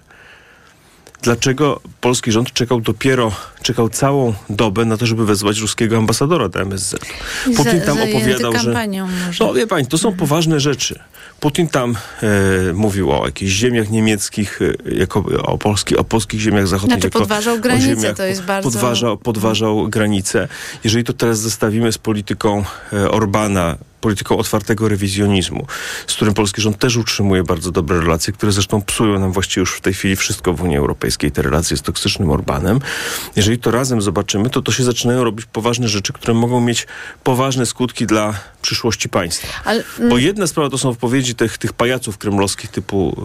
[1.22, 6.60] Dlaczego polski rząd czekał dopiero, czekał całą dobę na to, żeby wezwać ruskiego ambasadora do
[6.60, 6.96] MSZ?
[7.44, 8.88] Putin Za- tam zajęty opowiadał, że...
[9.26, 9.44] może.
[9.44, 10.98] No wie pani, to są poważne rzeczy.
[11.40, 16.66] Putin tam e, mówił o jakichś ziemiach niemieckich, e, jako, o, polski, o polskich ziemiach
[16.68, 16.94] zachodnich.
[16.94, 20.48] Znaczy jako podważał granice, ziemiach- to jest bardzo- Podważał, podważał granice.
[20.84, 25.66] Jeżeli to teraz zestawimy z polityką e, Orbana, polityką otwartego rewizjonizmu,
[26.06, 29.74] z którym polski rząd też utrzymuje bardzo dobre relacje, które zresztą psują nam właściwie już
[29.74, 32.80] w tej chwili wszystko w Unii Europejskiej, te relacje z toksycznym Orbanem.
[33.36, 36.86] Jeżeli to razem zobaczymy, to to się zaczynają robić poważne rzeczy, które mogą mieć
[37.24, 39.48] poważne skutki dla przyszłości państwa.
[39.64, 43.16] Ale, Bo jedna sprawa to są wypowiedzi tych, tych pajaców kremlowskich typu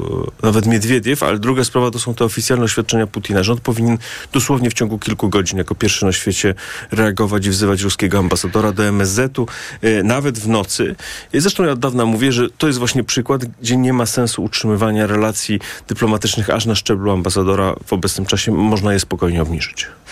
[0.44, 3.44] e, nawet Miedwiediew, ale druga sprawa to są te oficjalne oświadczenia Putina.
[3.44, 3.98] Rząd powinien
[4.34, 6.56] dosłownie w ciągu kilku godzin jako pierwszy na świecie
[6.92, 9.48] reagować i wzywać ruskiego ambasadora do MSZ-u,
[9.82, 10.96] e, nawet w nocy.
[11.34, 14.44] I zresztą ja od dawna mówię, że to jest właśnie przykład, gdzie nie ma sensu
[14.44, 17.76] utrzymywania relacji dyplomatycznych aż na szczeblu ambasadora.
[17.86, 19.88] W obecnym czasie można je spokojnie obniżyć.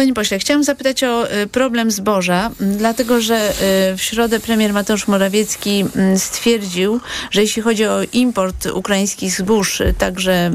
[0.00, 3.50] Panie pośle, chciałam zapytać o y, problem zboża, dlatego że
[3.92, 5.84] y, w środę premier Mateusz Morawiecki
[6.16, 10.50] stwierdził, że jeśli chodzi o import ukraińskich zbóż, y, także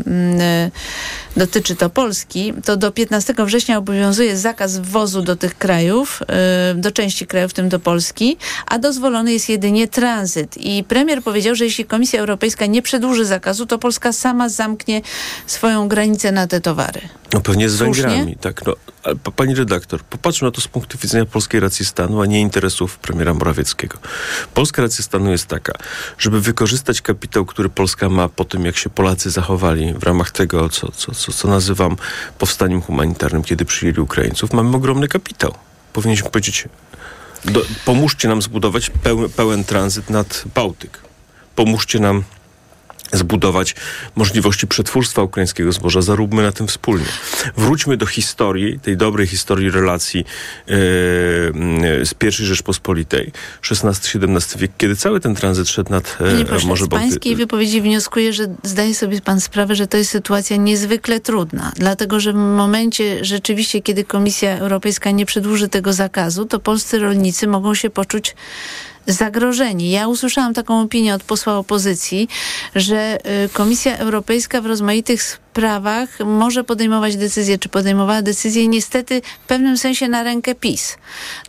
[1.37, 6.23] dotyczy to Polski, to do 15 września obowiązuje zakaz wwozu do tych krajów,
[6.75, 10.57] do części krajów, w tym do Polski, a dozwolony jest jedynie tranzyt.
[10.57, 15.01] I premier powiedział, że jeśli Komisja Europejska nie przedłuży zakazu, to Polska sama zamknie
[15.47, 17.01] swoją granicę na te towary.
[17.33, 17.75] No pewnie z?
[17.75, 18.65] Węgrami, tak.
[18.65, 18.73] No,
[19.35, 23.33] pani redaktor, popatrzmy na to z punktu widzenia polskiej racji stanu, a nie interesów premiera
[23.33, 23.97] Morawieckiego.
[24.53, 25.73] Polska racja stanu jest taka,
[26.17, 30.69] żeby wykorzystać kapitał, który Polska ma po tym, jak się Polacy zachowali w ramach tego,
[30.69, 31.95] co, co, co, co nazywam
[32.37, 35.53] powstaniem humanitarnym, kiedy przyjęli Ukraińców, mamy ogromny kapitał.
[35.93, 36.67] Powinniśmy powiedzieć,
[37.45, 40.99] do, pomóżcie nam zbudować peł, pełen tranzyt nad Bałtyk.
[41.55, 42.23] Pomóżcie nam
[43.17, 43.75] zbudować
[44.15, 46.01] możliwości przetwórstwa ukraińskiego zboża.
[46.01, 47.05] Zaróbmy na tym wspólnie.
[47.57, 50.25] Wróćmy do historii, tej dobrej historii relacji e,
[52.05, 53.31] z pierwszej Rzeczpospolitej,
[53.71, 57.35] XVI-XVII wiek, kiedy cały ten tranzyt szedł nad Panie e, pośle, Morze z pańskiej Bałtyckie.
[57.35, 62.33] wypowiedzi wnioskuję, że zdaje sobie pan sprawę, że to jest sytuacja niezwykle trudna, dlatego że
[62.33, 67.89] w momencie rzeczywiście, kiedy Komisja Europejska nie przedłuży tego zakazu, to polscy rolnicy mogą się
[67.89, 68.35] poczuć
[69.07, 69.91] zagrożeni.
[69.91, 72.27] Ja usłyszałam taką opinię od posła opozycji,
[72.75, 79.47] że y, Komisja Europejska w rozmaitych sprawach może podejmować decyzje, czy podejmowała decyzje niestety w
[79.47, 80.97] pewnym sensie na rękę PiS.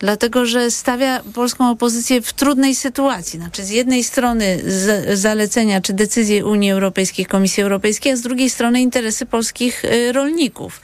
[0.00, 3.38] Dlatego, że stawia polską opozycję w trudnej sytuacji.
[3.38, 8.50] Znaczy z jednej strony z, zalecenia czy decyzje Unii Europejskiej, Komisji Europejskiej, a z drugiej
[8.50, 10.80] strony interesy polskich y, rolników.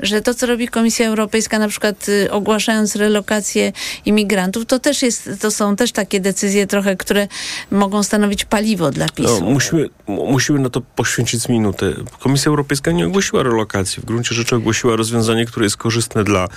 [0.00, 3.72] Że to, co robi Komisja Europejska, na przykład y, ogłaszając relokację
[4.06, 7.28] imigrantów, to też jest, to są też takie decyzje trochę, które
[7.70, 9.40] mogą stanowić paliwo dla PiSu.
[9.40, 11.92] No, musimy, musimy na to poświęcić minutę.
[12.18, 14.02] Komisja Europejska nie ogłosiła relokacji.
[14.02, 16.48] W gruncie rzeczy ogłosiła rozwiązanie, które jest korzystne dla,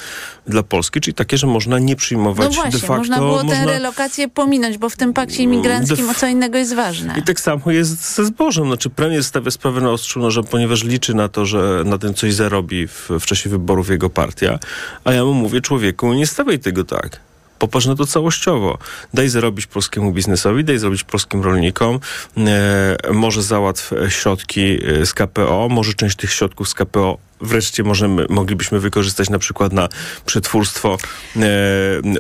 [0.48, 2.98] dla Polski, czyli takie, że można nie przyjmować No właśnie, de facto...
[2.98, 7.16] można było tę relokację pominąć, bo w tym pakcie imigranckim o co innego jest ważne.
[7.20, 8.68] I tak samo jest ze zbożem.
[8.68, 12.34] Znaczy premier stawia sprawę na ostrzu noża, ponieważ liczy na to, że na tym coś
[12.34, 14.60] zarobi w, w czasie wyborów jego partia.
[15.04, 17.29] A ja mu mówię, człowieku, nie stawiaj tego tak.
[17.60, 18.78] Popatrz na to całościowo.
[19.13, 22.00] Daj zarobić polskiemu biznesowi, daj zarobić polskim rolnikom,
[22.38, 28.26] e, może załatw środki e, z KPO, może część tych środków z KPO wreszcie możemy,
[28.30, 29.89] moglibyśmy wykorzystać na przykład na
[30.26, 30.98] przetwórstwo
[31.36, 31.41] e,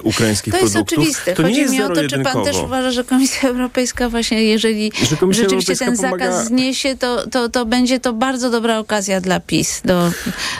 [0.03, 0.97] ukraińskich to jest produktów.
[0.99, 1.33] oczywiste.
[1.35, 4.43] To Chodzi nie jest mi o to, czy pan też uważa, że Komisja Europejska właśnie,
[4.43, 8.79] jeżeli Komisja rzeczywiście Europejska ten pomaga- zakaz zniesie, to, to, to będzie to bardzo dobra
[8.79, 10.11] okazja dla PiS do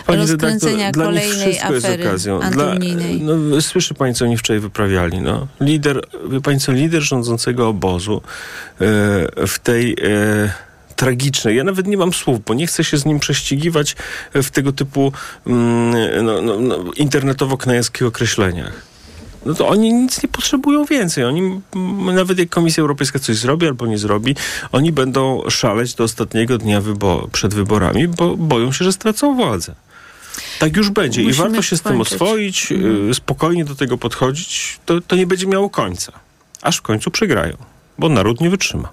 [0.06, 2.42] Pani rozkręcenia redaktor, dla kolejnej wszystko jest afery okazją.
[2.42, 3.20] antyunijnej.
[3.20, 5.20] no, słyszy pani, co oni wczoraj wyprawiali.
[5.20, 5.46] No.
[5.60, 6.00] Lider,
[6.30, 8.22] wie co, lider rządzącego obozu
[8.80, 9.96] e, w tej...
[10.02, 11.56] E, tragicznej.
[11.56, 13.96] Ja nawet nie mam słów, bo nie chcę się z nim prześcigiwać
[14.34, 15.12] w tego typu
[15.46, 18.72] mm, no, no, no, internetowo-knajackich określeniach.
[19.46, 21.24] No to oni nic nie potrzebują więcej.
[21.24, 24.36] Oni, mm, nawet jak Komisja Europejska coś zrobi albo nie zrobi,
[24.72, 29.74] oni będą szaleć do ostatniego dnia wybo- przed wyborami, bo boją się, że stracą władzę.
[30.60, 32.72] Tak już będzie Musimy i warto się z tym oswoić,
[33.10, 34.78] y, spokojnie do tego podchodzić.
[34.86, 36.12] To, to nie będzie miało końca.
[36.62, 37.56] Aż w końcu przegrają,
[37.98, 38.88] bo naród nie wytrzyma.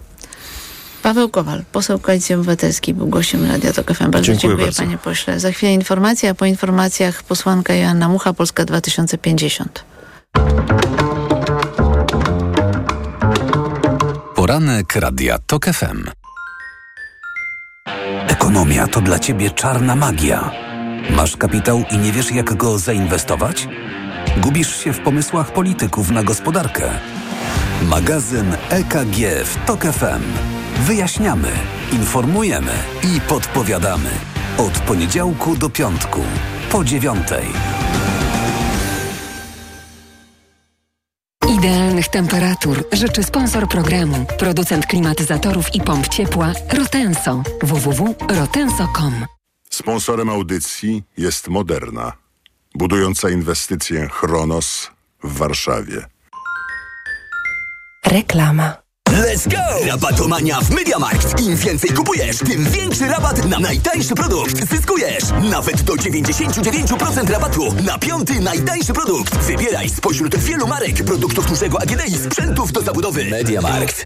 [1.04, 4.12] Paweł Kowal, poseł Koalicji Obywatelskiej, był gościem Radia Tok FM.
[4.12, 4.84] Bardzo Dziękuję dziękuję, bardzo.
[4.84, 5.40] panie pośle.
[5.40, 9.84] Za chwilę informacja, a po informacjach posłanka Joanna Mucha, Polska 2050.
[14.36, 16.04] Poranek Radia TOK FM.
[18.28, 20.67] Ekonomia to dla Ciebie czarna magia.
[21.16, 23.68] Masz kapitał i nie wiesz jak go zainwestować?
[24.38, 26.90] Gubisz się w pomysłach polityków na gospodarkę.
[27.84, 30.24] Magazyn EKG w TOK FM.
[30.80, 31.52] Wyjaśniamy,
[31.92, 32.72] informujemy
[33.04, 34.10] i podpowiadamy.
[34.58, 36.22] Od poniedziałku do piątku,
[36.72, 37.46] po dziewiątej.
[41.58, 49.37] Idealnych temperatur życzy sponsor programu, producent klimatyzatorów i pomp ciepła Rotenso www.rotenso.com.
[49.70, 52.14] Sponsorem audycji jest Moderna,
[52.76, 54.92] budująca inwestycję Chronos
[55.24, 56.06] w Warszawie.
[58.06, 58.78] Reklama.
[59.10, 59.86] Let's go!
[59.88, 61.42] Rabatomania w MediaMarkt.
[61.42, 64.70] Im więcej kupujesz, tym większy rabat na najtańszy produkt.
[64.70, 69.38] Zyskujesz nawet do 99% rabatu na piąty najtańszy produkt.
[69.38, 73.26] Wybieraj spośród wielu marek, produktów dużego AGD i sprzętów do zabudowy.
[73.26, 74.06] MediaMarkt.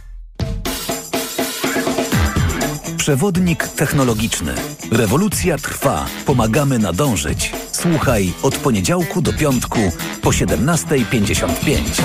[3.01, 4.53] Przewodnik technologiczny.
[4.91, 6.05] Rewolucja trwa.
[6.25, 7.53] Pomagamy nadążyć.
[7.71, 9.79] Słuchaj od poniedziałku do piątku
[10.21, 12.01] po 17.55.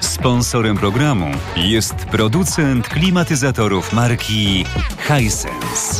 [0.00, 4.64] Sponsorem programu jest producent klimatyzatorów marki
[5.08, 5.99] Hisense.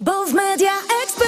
[0.00, 1.27] Bo w media ma.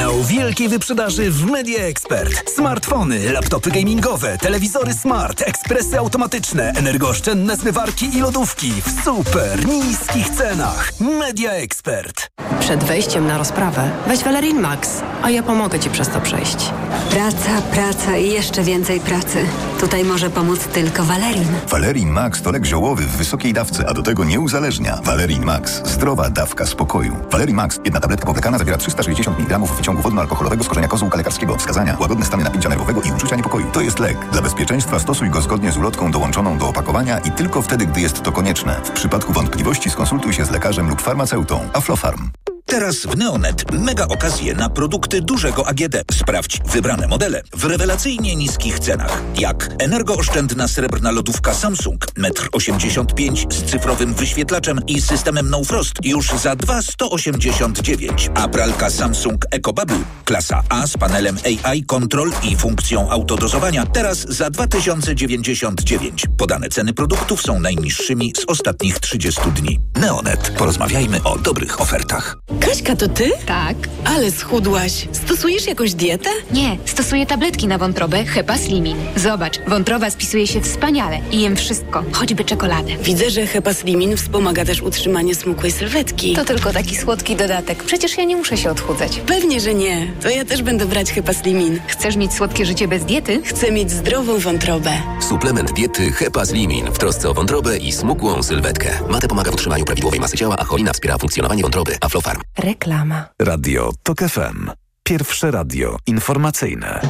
[0.00, 2.50] Finał wielkiej wyprzedaży w Media Expert.
[2.50, 10.92] Smartfony, laptopy gamingowe, telewizory smart, ekspresy automatyczne, energooszczędne zmywarki i lodówki w super niskich cenach.
[11.00, 12.30] Media Expert.
[12.60, 16.70] Przed wejściem na rozprawę weź Valerin Max, a ja pomogę Ci przez to przejść.
[17.10, 19.46] Praca, praca i jeszcze więcej pracy.
[19.80, 21.48] Tutaj może pomóc tylko Valerin.
[21.68, 25.00] Valerin Max to lek ziołowy w wysokiej dawce, a do tego nie uzależnia.
[25.04, 25.82] Valerin Max.
[25.84, 27.16] Zdrowa dawka spokoju.
[27.30, 27.80] Valerin Max.
[27.84, 31.56] Jedna tabletka powlekana zawiera 360 mg wyciągu wodno-alkoholowego z korzenia kozłka lekarskiego.
[31.56, 31.96] Wskazania.
[32.00, 33.66] Łagodne stany napięcia nerwowego i uczucia niepokoju.
[33.72, 34.30] To jest lek.
[34.32, 38.22] Dla bezpieczeństwa stosuj go zgodnie z ulotką dołączoną do opakowania i tylko wtedy, gdy jest
[38.22, 38.80] to konieczne.
[38.84, 41.68] W przypadku wątpliwości skonsultuj się z lekarzem lub farmaceutą.
[41.72, 42.30] Aflofarm.
[42.66, 45.96] Teraz w Neonet mega okazje na produkty dużego AGD.
[46.12, 49.22] Sprawdź wybrane modele w rewelacyjnie niskich cenach.
[49.38, 56.28] Jak energooszczędna srebrna lodówka Samsung 1,85 m z cyfrowym wyświetlaczem i systemem No Frost już
[56.28, 58.30] za 2,189.
[58.34, 59.98] A pralka Samsung EcoBubble,
[60.30, 66.26] Klasa A z panelem AI Control i funkcją autodozowania teraz za 2099.
[66.38, 69.80] Podane ceny produktów są najniższymi z ostatnich 30 dni.
[70.00, 70.52] Neonet.
[70.58, 72.38] Porozmawiajmy o dobrych ofertach.
[72.60, 73.30] Kaśka, to ty?
[73.46, 73.76] Tak.
[74.04, 75.08] Ale schudłaś.
[75.12, 76.30] Stosujesz jakąś dietę?
[76.52, 78.96] Nie, stosuję tabletki na wątrobę Hepa Slimin.
[79.16, 82.96] Zobacz, wątroba spisuje się wspaniale i jem wszystko, choćby czekoladę.
[83.02, 86.34] Widzę, że Hepaslimin wspomaga też utrzymanie smukłej sylwetki.
[86.34, 87.84] To tylko taki słodki dodatek.
[87.84, 89.20] Przecież ja nie muszę się odchudzać.
[89.26, 90.19] Pewnie, że nie.
[90.22, 91.80] To ja też będę brać Hepaslimin.
[91.86, 93.42] Chcesz mieć słodkie życie bez diety?
[93.44, 94.90] Chcę mieć zdrową wątrobę.
[95.28, 98.90] Suplement diety Hepaslimin w trosce o wątrobę i smukłą sylwetkę.
[99.08, 101.96] Mate pomaga w utrzymaniu prawidłowej masy ciała, a cholina wspiera funkcjonowanie wątroby.
[102.00, 102.40] Aflofarm.
[102.58, 103.24] Reklama.
[103.38, 104.70] Radio TOK FM.
[105.02, 107.00] Pierwsze radio informacyjne.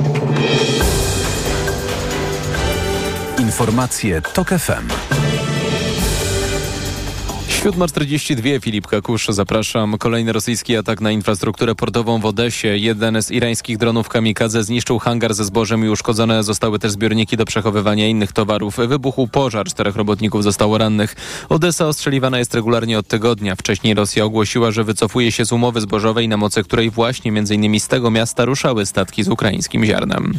[3.38, 4.88] Informacje TOK FM.
[7.60, 9.98] 7.42 Filip Kakusz, zapraszam.
[9.98, 12.68] Kolejny rosyjski atak na infrastrukturę portową w Odesie.
[12.68, 17.44] Jeden z irańskich dronów kamikadze zniszczył hangar ze zbożem i uszkodzone zostały też zbiorniki do
[17.44, 18.76] przechowywania innych towarów.
[18.76, 21.16] Wybuchł pożar, czterech robotników zostało rannych.
[21.48, 23.56] Odesa ostrzeliwana jest regularnie od tygodnia.
[23.56, 27.80] Wcześniej Rosja ogłosiła, że wycofuje się z umowy zbożowej, na mocy której właśnie m.in.
[27.80, 30.32] z tego miasta ruszały statki z ukraińskim ziarnem.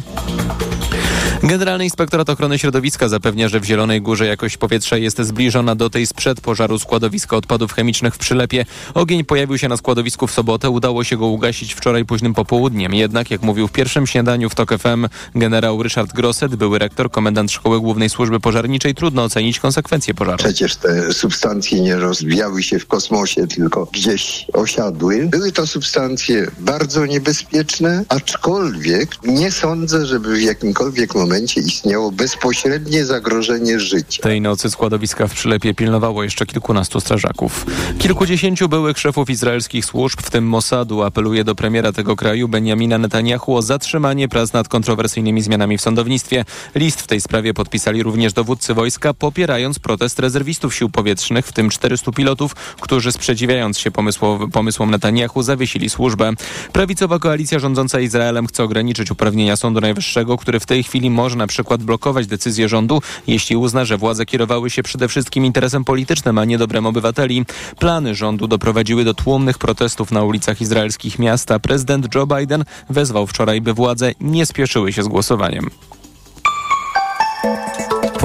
[1.42, 6.06] Generalny Inspektorat Ochrony Środowiska zapewnia, że w Zielonej Górze jakość powietrza jest zbliżona do tej
[6.06, 8.64] sprzed pożaru składowiska odpadów chemicznych w Przylepie.
[8.94, 10.70] Ogień pojawił się na składowisku w sobotę.
[10.70, 12.94] Udało się go ugasić wczoraj późnym popołudniem.
[12.94, 17.52] Jednak, jak mówił w pierwszym śniadaniu w TOK FM generał Ryszard Grosset, były rektor, komendant
[17.52, 20.38] Szkoły Głównej Służby Pożarniczej, trudno ocenić konsekwencje pożaru.
[20.38, 25.28] Przecież te substancje nie rozwijały się w kosmosie, tylko gdzieś osiadły.
[25.30, 33.80] Były to substancje bardzo niebezpieczne, aczkolwiek nie sądzę, żeby w jakimkolwiek momencie istniało bezpośrednie zagrożenie
[33.80, 34.22] życia.
[34.22, 37.66] Tej nocy składowiska w Przylepie pilnowało jeszcze kilkunastu strażaków.
[37.98, 43.56] Kilkudziesięciu byłych szefów izraelskich służb, w tym Mossadu, apeluje do premiera tego kraju Benjamina Netanyahu
[43.56, 46.44] o zatrzymanie prac nad kontrowersyjnymi zmianami w sądownictwie.
[46.74, 51.70] List w tej sprawie podpisali również dowódcy wojska, popierając protest rezerwistów sił powietrznych, w tym
[51.70, 53.90] 400 pilotów, którzy sprzeciwiając się
[54.52, 56.32] pomysłom Netanyahu zawiesili służbę.
[56.72, 61.46] Prawicowa koalicja rządząca Izraelem chce ograniczyć uprawnienia Sądu Najwyższego, który w tej chwili może na
[61.46, 66.44] przykład blokować decyzje rządu, jeśli uzna, że władze kierowały się przede wszystkim interesem politycznym, a
[66.44, 67.44] nie dobrem obywateli.
[67.78, 73.26] Plany rządu doprowadziły do tłumnych protestów na ulicach izraelskich miast, a prezydent Joe Biden wezwał
[73.26, 75.70] wczoraj, by władze nie spieszyły się z głosowaniem.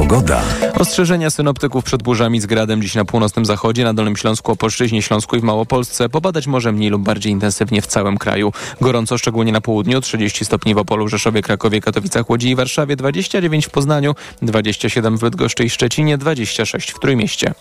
[0.08, 0.42] Pogoda.
[0.80, 5.36] Ostrzeżenia synoptyków przed burzami z gradem dziś na północnym zachodzie, na Dolnym Śląsku, Opolszczyźnie, Śląsku
[5.36, 6.10] i w Małopolsce.
[6.10, 8.52] Popadać może mniej lub bardziej intensywnie w całym kraju.
[8.82, 13.66] Gorąco szczególnie na południu, 30 stopni w Opolu, Rzeszowie, Krakowie, Katowicach, Łodzi i Warszawie, 29
[13.66, 17.54] w Poznaniu, 27 w Bydgoszczy i Szczecinie, 26 w Trójmieście.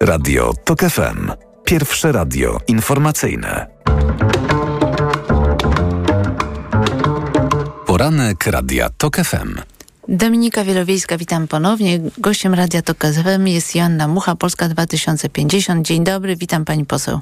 [0.00, 1.30] Radio TOK FM.
[1.64, 3.66] Pierwsze radio informacyjne.
[7.86, 9.71] Poranek Radia TOK FM.
[10.08, 12.00] Dominika Wielowiejska, witam ponownie.
[12.18, 15.86] Gościem Radia TOK FM jest Joanna Mucha, Polska 2050.
[15.86, 17.20] Dzień dobry, witam pani poseł.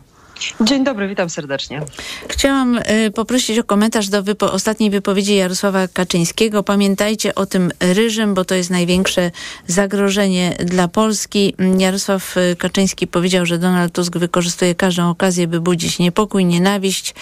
[0.60, 1.82] Dzień dobry, witam serdecznie.
[2.28, 6.62] Chciałam y, poprosić o komentarz do wypo ostatniej wypowiedzi Jarosława Kaczyńskiego.
[6.62, 9.30] Pamiętajcie o tym ryżem, bo to jest największe
[9.66, 11.54] zagrożenie dla Polski.
[11.78, 17.14] Jarosław Kaczyński powiedział, że Donald Tusk wykorzystuje każdą okazję, by budzić niepokój, nienawiść.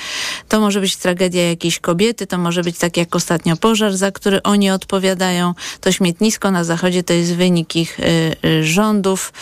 [0.48, 4.42] To może być tragedia jakiejś kobiety, to może być tak jak ostatnio pożar, za który
[4.42, 5.54] oni odpowiadają.
[5.80, 8.04] To śmietnisko na zachodzie to jest wynik ich y,
[8.44, 9.32] y, rządów.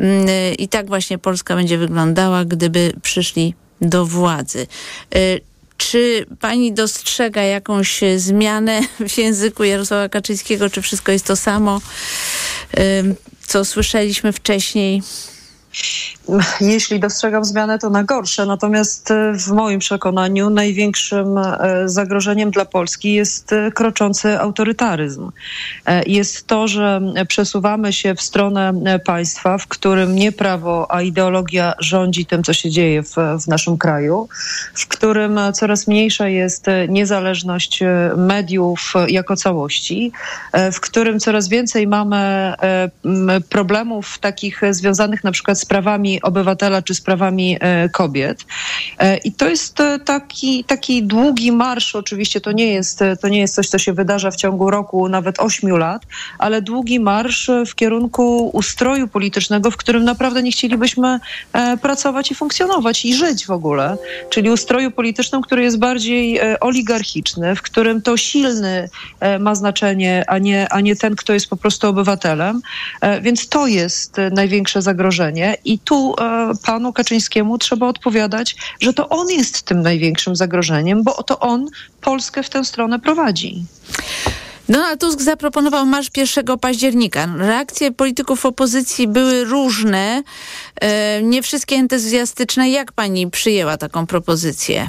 [0.00, 4.66] Y, I tak właśnie Polska będzie wyglądała, gdyby przyszli do władzy.
[5.76, 10.70] Czy pani dostrzega jakąś zmianę w języku Jarosława Kaczyńskiego?
[10.70, 11.80] Czy wszystko jest to samo,
[13.46, 15.02] co słyszeliśmy wcześniej?
[16.60, 18.46] Jeśli dostrzegam zmianę, to na gorsze.
[18.46, 21.28] Natomiast w moim przekonaniu największym
[21.84, 25.30] zagrożeniem dla Polski jest kroczący autorytaryzm.
[26.06, 28.72] Jest to, że przesuwamy się w stronę
[29.04, 33.14] państwa, w którym nie prawo, a ideologia rządzi tym, co się dzieje w,
[33.44, 34.28] w naszym kraju,
[34.74, 37.80] w którym coraz mniejsza jest niezależność
[38.16, 40.12] mediów jako całości,
[40.72, 42.54] w którym coraz więcej mamy
[43.48, 47.58] problemów takich związanych na przykład z prawami obywatela czy sprawami
[47.92, 48.44] kobiet.
[49.24, 53.68] I to jest taki, taki długi marsz, oczywiście to nie, jest, to nie jest coś,
[53.68, 56.02] co się wydarza w ciągu roku, nawet ośmiu lat,
[56.38, 61.20] ale długi marsz w kierunku ustroju politycznego, w którym naprawdę nie chcielibyśmy
[61.82, 63.96] pracować i funkcjonować i żyć w ogóle.
[64.30, 68.88] Czyli ustroju politycznym, który jest bardziej oligarchiczny, w którym to silny
[69.40, 72.60] ma znaczenie, a nie, a nie ten, kto jest po prostu obywatelem.
[73.22, 76.14] Więc to jest największe zagrożenie I tu
[76.66, 81.66] panu Kaczyńskiemu trzeba odpowiadać, że to on jest tym największym zagrożeniem, bo to on
[82.00, 83.64] Polskę w tę stronę prowadzi.
[84.68, 87.28] Donald Tusk zaproponował marsz 1 października.
[87.38, 90.22] Reakcje polityków opozycji były różne,
[91.22, 92.70] nie wszystkie entuzjastyczne.
[92.70, 94.88] Jak pani przyjęła taką propozycję?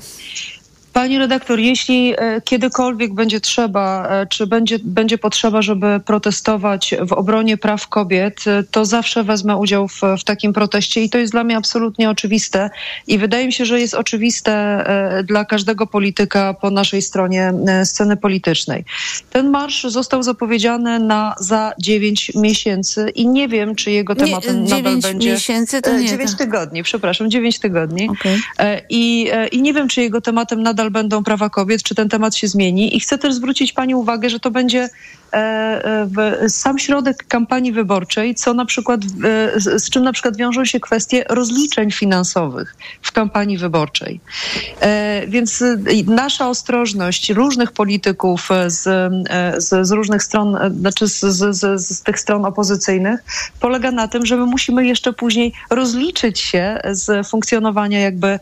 [0.95, 7.13] Pani redaktor, jeśli e, kiedykolwiek będzie trzeba, e, czy będzie, będzie potrzeba, żeby protestować w
[7.13, 11.31] obronie praw kobiet, e, to zawsze wezmę udział w, w takim proteście i to jest
[11.31, 12.69] dla mnie absolutnie oczywiste.
[13.07, 14.55] I wydaje mi się, że jest oczywiste
[15.23, 18.85] dla każdego polityka po naszej stronie sceny politycznej.
[19.29, 24.69] Ten marsz został zapowiedziany na za dziewięć miesięcy i nie wiem, czy jego tematem nie,
[24.69, 25.31] nadal będzie.
[25.31, 26.07] miesięcy to nie.
[26.07, 28.09] Dziewięć tygodni, przepraszam, dziewięć tygodni.
[28.09, 28.81] Okay.
[28.89, 32.35] I, I nie wiem, czy jego tematem nadal nadal będą prawa kobiet, czy ten temat
[32.35, 32.95] się zmieni.
[32.95, 34.89] I chcę też zwrócić Pani uwagę, że to będzie
[35.33, 40.65] e, e, sam środek kampanii wyborczej, co na przykład, e, z czym na przykład wiążą
[40.65, 44.19] się kwestie rozliczeń finansowych w kampanii wyborczej.
[45.27, 45.63] Więc
[46.05, 48.83] nasza ostrożność różnych polityków z,
[49.63, 53.23] z, z różnych stron, znaczy z, z, z tych stron opozycyjnych,
[53.59, 58.39] polega na tym, że my musimy jeszcze później rozliczyć się z funkcjonowania jakby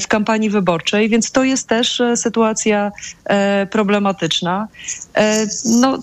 [0.00, 2.92] w kampanii wyborczej, więc to jest też e, sytuacja
[3.24, 4.68] e, problematyczna.
[5.16, 5.98] E, no,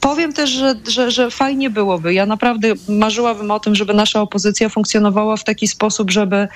[0.00, 2.14] powiem też, że, że, że fajnie byłoby.
[2.14, 6.48] Ja naprawdę marzyłabym o tym, żeby nasza opozycja funkcjonowała w taki sposób, żeby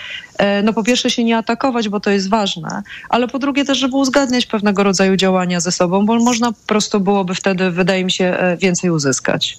[0.62, 3.96] no po pierwsze się nie atakować, bo to jest ważne, ale po drugie też, żeby
[3.96, 8.38] uzgadniać pewnego rodzaju działania ze sobą, bo można po prostu byłoby wtedy, wydaje mi się,
[8.58, 9.58] więcej uzyskać.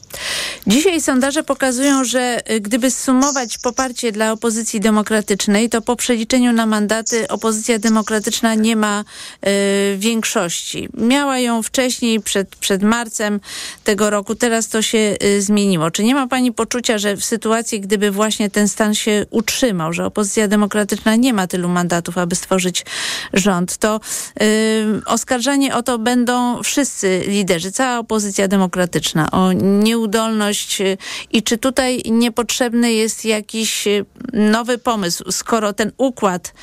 [0.67, 7.27] Dzisiaj sondaże pokazują, że gdyby sumować poparcie dla opozycji demokratycznej, to po przeliczeniu na mandaty
[7.27, 10.89] opozycja demokratyczna nie ma y, większości.
[10.93, 13.39] Miała ją wcześniej, przed, przed marcem
[13.83, 15.91] tego roku, teraz to się y, zmieniło.
[15.91, 20.05] Czy nie ma pani poczucia, że w sytuacji, gdyby właśnie ten stan się utrzymał, że
[20.05, 20.70] opozycja demokratyczna
[21.17, 22.85] nie ma tylu mandatów, aby stworzyć
[23.33, 23.99] rząd, to
[24.41, 30.97] y, oskarżani o to będą wszyscy liderzy, cała opozycja demokratyczna, o nieudolność y,
[31.31, 36.53] i czy tutaj niepotrzebny jest jakiś y, nowy pomysł, skoro ten układ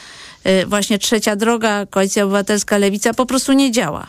[0.46, 4.06] Y, właśnie trzecia droga, Koalicja Obywatelska, Lewica po prostu nie działa.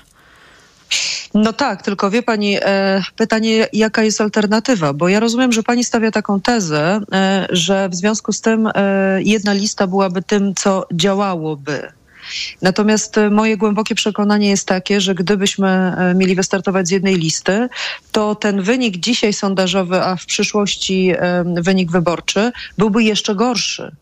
[1.33, 4.93] No tak, tylko wie pani, e, pytanie, jaka jest alternatywa?
[4.93, 9.21] Bo ja rozumiem, że pani stawia taką tezę, e, że w związku z tym e,
[9.23, 11.91] jedna lista byłaby tym, co działałoby.
[12.61, 17.69] Natomiast moje głębokie przekonanie jest takie, że gdybyśmy mieli wystartować z jednej listy,
[18.11, 21.13] to ten wynik dzisiaj sondażowy, a w przyszłości
[21.45, 23.95] wynik wyborczy byłby jeszcze gorszy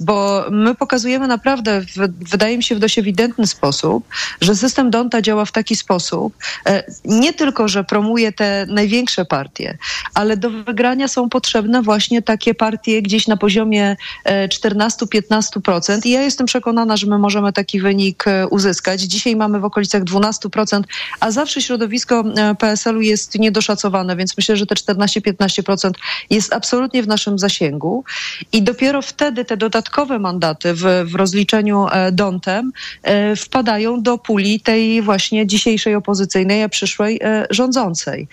[0.00, 4.08] bo my pokazujemy naprawdę, w, wydaje mi się, w dość ewidentny sposób,
[4.40, 6.34] że system Donta działa w taki sposób,
[6.66, 9.78] e, nie tylko, że promuje te największe partie,
[10.14, 13.96] ale do wygrania są potrzebne właśnie takie partie gdzieś na poziomie
[14.26, 15.92] 14-15%.
[15.92, 19.00] E, I ja jestem przekonana, że my możemy taki wynik e, uzyskać.
[19.00, 20.82] Dzisiaj mamy w okolicach 12%,
[21.20, 22.24] a zawsze środowisko
[22.58, 25.90] PSL-u jest niedoszacowane, więc myślę, że te 14-15%
[26.30, 28.04] jest absolutnie w naszym zasięgu.
[28.52, 34.60] I dopiero wtedy te dodatkowe mandaty w, w rozliczeniu e, Dontem e, wpadają do puli
[34.60, 38.28] tej właśnie dzisiejszej opozycyjnej, a przyszłej e, rządzącej.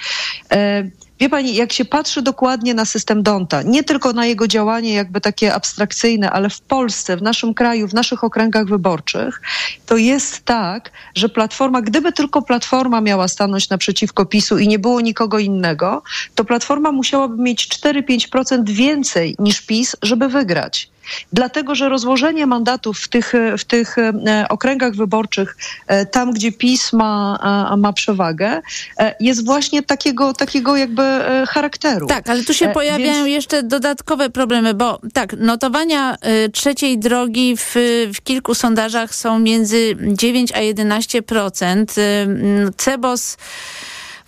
[1.20, 5.22] Wie pani, jak się patrzy dokładnie na system Donta, nie tylko na jego działanie jakby
[5.22, 9.42] takie abstrakcyjne, ale w Polsce, w naszym kraju, w naszych okręgach wyborczych,
[9.86, 15.02] to jest tak, że Platforma, gdyby tylko Platforma miała stanąć naprzeciwko PiSu i nie było
[15.02, 16.04] nikogo innego,
[16.36, 20.90] to Platforma musiałaby mieć 4-5% więcej niż PiS, żeby wygrać
[21.34, 26.94] dlatego że rozłożenie mandatów w tych, w tych e, okręgach wyborczych, e, tam gdzie PiS
[26.94, 27.40] ma,
[27.78, 28.62] ma przewagę,
[29.00, 31.04] e, jest właśnie takiego, takiego jakby
[31.50, 32.08] charakteru.
[32.08, 33.28] Tak, ale tu się pojawiają Więc...
[33.28, 36.18] jeszcze dodatkowe problemy, bo tak, notowania
[36.54, 37.76] trzeciej drogi w,
[38.14, 41.86] w kilku sondażach są między 9 a 11%.
[42.78, 43.38] Cebos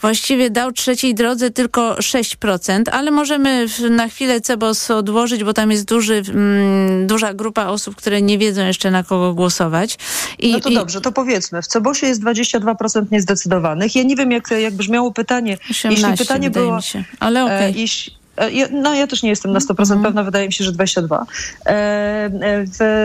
[0.01, 5.85] właściwie dał trzeciej drodze tylko 6%, ale możemy na chwilę Cebos odłożyć, bo tam jest
[5.85, 9.97] duży, mm, duża grupa osób, które nie wiedzą jeszcze na kogo głosować.
[10.39, 10.73] I, no to i...
[10.73, 11.61] dobrze, to powiedzmy.
[11.61, 13.95] W Cebosie jest 22% niezdecydowanych.
[13.95, 15.57] Ja nie wiem, jak, jak brzmiało pytanie.
[15.71, 17.03] 18, jeśli pytanie było, się.
[17.19, 17.57] Ale okej.
[17.57, 17.69] Okay.
[17.69, 18.18] E, E,
[18.71, 20.03] no ja też nie jestem na 100% mm.
[20.03, 21.25] pewna, wydaje mi się, że 22.
[21.65, 22.29] E, e,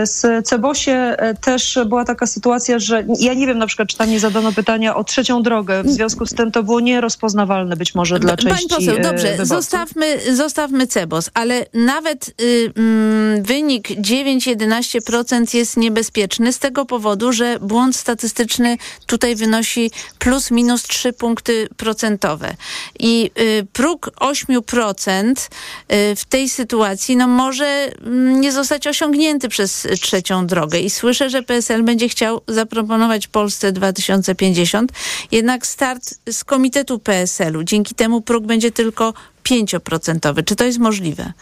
[0.03, 4.20] w Cebosie też była taka sytuacja, że ja nie wiem na przykład, czy tam nie
[4.20, 8.37] zadano pytania o trzecią drogę, w związku z tym to było nierozpoznawalne być może dla
[8.37, 16.53] części Pani poseł, dobrze, zostawmy, zostawmy Cebos, ale nawet y, mm, wynik 9-11% jest niebezpieczny
[16.53, 18.76] z tego powodu, że błąd statystyczny
[19.07, 22.55] tutaj wynosi plus minus 3 punkty procentowe
[22.99, 29.87] i y, próg 8% y, w tej sytuacji no, może mm, nie zostać osiągnięty przez
[30.01, 30.81] trzecią drogę.
[30.81, 34.93] I słyszę, że PSL będzie chciał zaproponować Polsce 2050,
[35.33, 37.62] jednak start z komitetu PSL-u.
[37.62, 39.14] Dzięki temu próg będzie tylko
[39.45, 40.45] 5%.
[40.45, 41.33] Czy to jest możliwe?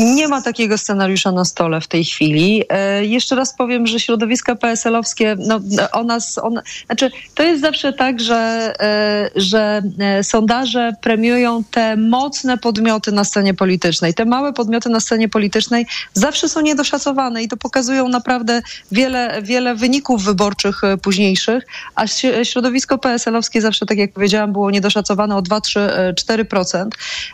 [0.00, 2.64] Nie ma takiego scenariusza na stole w tej chwili.
[2.68, 5.60] E, jeszcze raz powiem, że środowiska PSL-owskie, no,
[5.92, 11.96] o nas, on, znaczy, to jest zawsze tak, że, e, że e, sondaże premiują te
[11.96, 14.14] mocne podmioty na scenie politycznej.
[14.14, 19.74] Te małe podmioty na scenie politycznej zawsze są niedoszacowane i to pokazują naprawdę wiele, wiele
[19.74, 22.06] wyników wyborczych późniejszych, a
[22.44, 25.80] środowisko PSL-owskie zawsze, tak jak powiedziałam, było niedoszacowane o 2, 3,
[26.14, 26.88] 4%.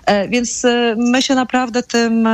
[0.06, 0.62] E, więc
[0.96, 2.28] my się naprawdę tym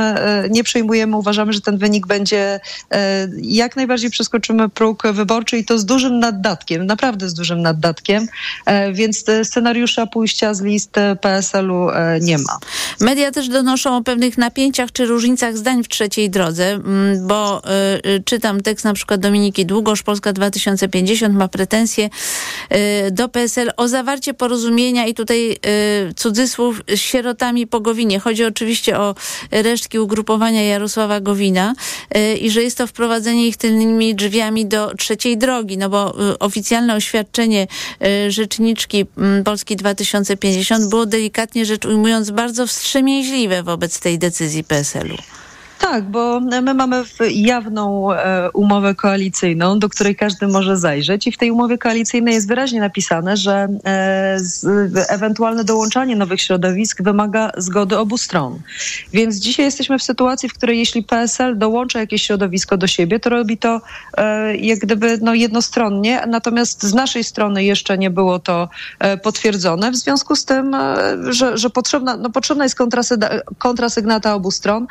[0.49, 1.17] nie przejmujemy.
[1.17, 2.59] Uważamy, że ten wynik będzie
[2.91, 8.27] e, jak najbardziej przeskoczymy próg wyborczy i to z dużym naddatkiem, naprawdę z dużym naddatkiem,
[8.65, 11.87] e, więc scenariusza pójścia z list PSL-u
[12.21, 12.57] nie ma.
[12.99, 17.61] Media też donoszą o pewnych napięciach czy różnicach zdań w trzeciej drodze, mm, bo
[18.25, 22.09] czytam tekst na przykład Dominiki Długosz, Polska 2050 ma pretensje
[23.11, 25.57] do PSL o zawarcie porozumienia i tutaj
[26.15, 28.19] cudzysłów z sierotami po Gowinie.
[28.19, 29.15] Chodzi oczywiście o
[29.51, 31.73] resztki ugrupowania Jarosława Gowina
[32.17, 36.39] y, i że jest to wprowadzenie ich tylnymi drzwiami do trzeciej drogi, no bo y,
[36.39, 37.67] oficjalne oświadczenie
[38.27, 45.42] y, rzeczniczki mm, Polski 2050 było delikatnie rzecz ujmując bardzo wstrzemięźliwe wobec tej decyzji PSL-u.
[45.79, 51.37] Tak, bo my mamy jawną e, umowę koalicyjną, do której każdy może zajrzeć i w
[51.37, 54.37] tej umowie koalicyjnej jest wyraźnie napisane, że e,
[55.09, 58.59] ewentualne dołączanie nowych środowisk wymaga zgody obu stron.
[59.13, 63.29] Więc dzisiaj jesteśmy w sytuacji, w której jeśli PSL dołącza jakieś środowisko do siebie, to
[63.29, 63.81] robi to
[64.17, 68.69] e, jak gdyby no, jednostronnie, natomiast z naszej strony jeszcze nie było to
[69.23, 70.75] potwierdzone, w związku z tym,
[71.29, 72.77] że, że potrzebna, no, potrzebna jest
[73.57, 74.87] kontrasygnata obu stron,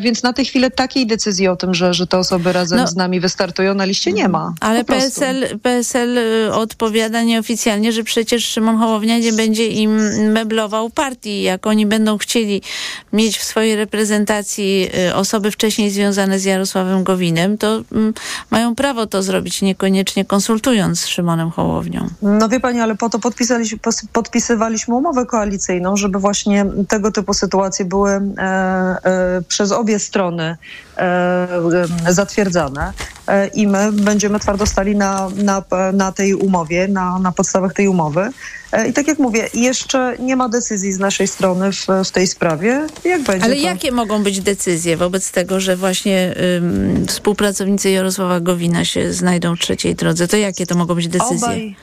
[0.00, 2.96] więc na tę chwilę takiej decyzji o tym, że, że te osoby razem no, z
[2.96, 4.54] nami wystartują na liście nie ma.
[4.60, 9.96] Ale PSL, PSL y, odpowiada nieoficjalnie, że przecież Szymon Hołownia nie będzie im
[10.32, 11.42] meblował partii.
[11.42, 12.62] Jak oni będą chcieli
[13.12, 18.14] mieć w swojej reprezentacji y, osoby wcześniej związane z Jarosławem Gowinem, to mm,
[18.50, 22.08] mają prawo to zrobić, niekoniecznie konsultując z Szymonem Hołownią.
[22.22, 23.78] No wie pani, ale po to podpisaliśmy,
[24.12, 30.56] podpisywaliśmy umowę koalicyjną, żeby właśnie tego typu sytuacje były e, e, przez obie strony strony
[32.06, 32.92] e, zatwierdzane
[33.26, 37.88] e, i my będziemy twardo stali na, na, na tej umowie, na, na podstawach tej
[37.88, 38.30] umowy.
[38.72, 42.26] E, I tak jak mówię, jeszcze nie ma decyzji z naszej strony w, w tej
[42.26, 42.86] sprawie.
[43.04, 43.60] Jak będzie Ale to...
[43.60, 49.58] jakie mogą być decyzje wobec tego, że właśnie ym, współpracownicy Jarosława Gowina się znajdą w
[49.58, 50.28] trzeciej drodze?
[50.28, 51.36] To jakie to mogą być decyzje?
[51.36, 51.76] Obaj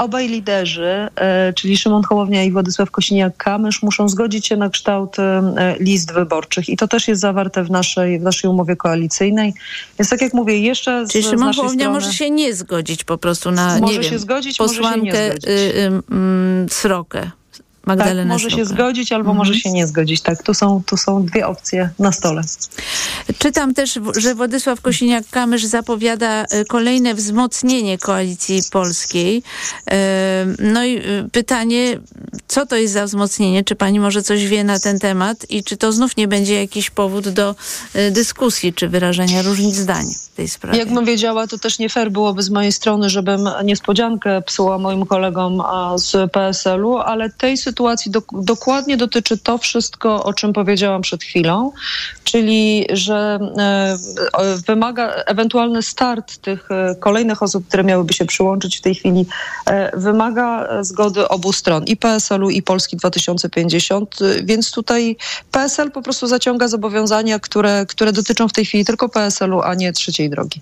[0.00, 5.76] obaj liderzy, e, czyli Szymon Hołownia i Władysław Kosiniak-Kamysz, muszą zgodzić się na kształt e,
[5.80, 6.68] list wyborczych.
[6.68, 9.54] I to też jest zawarte w naszej, w naszej umowie koalicyjnej.
[9.98, 12.00] Więc tak jak mówię, jeszcze z, Czyli Szymon Hołownia strony...
[12.00, 15.30] może się nie zgodzić po prostu na, może nie wiem, zgodzić, posłankę może się nie
[15.30, 15.48] zgodzić.
[15.48, 17.30] Y, y, y, Srokę.
[17.96, 19.36] Magdalena tak, może się zgodzić albo mhm.
[19.36, 20.20] może się nie zgodzić.
[20.20, 22.42] Tak, tu są, tu są dwie opcje na stole.
[23.38, 29.42] Czytam też, że Władysław Kosiniak-Kamysz zapowiada e, kolejne wzmocnienie koalicji polskiej.
[29.90, 31.98] E, no i e, pytanie,
[32.48, 33.64] co to jest za wzmocnienie?
[33.64, 36.90] Czy pani może coś wie na ten temat i czy to znów nie będzie jakiś
[36.90, 37.54] powód do
[38.10, 40.78] dyskusji czy wyrażenia różnic zdań w tej sprawie?
[40.78, 45.62] Jakbym wiedziała, to też nie fair byłoby z mojej strony, żebym niespodziankę psuła moim kolegom
[45.96, 51.24] z PSL-u, ale tej sytuacji sytuacji do, dokładnie dotyczy to wszystko, o czym powiedziałam przed
[51.24, 51.72] chwilą,
[52.24, 53.96] czyli że e,
[54.66, 59.26] wymaga ewentualny start tych e, kolejnych osób, które miałyby się przyłączyć w tej chwili,
[59.66, 65.16] e, wymaga zgody obu stron, i PSL-u, i Polski 2050, więc tutaj
[65.50, 69.92] PSL po prostu zaciąga zobowiązania, które, które dotyczą w tej chwili tylko PSL-u, a nie
[69.92, 70.60] trzeciej drogi.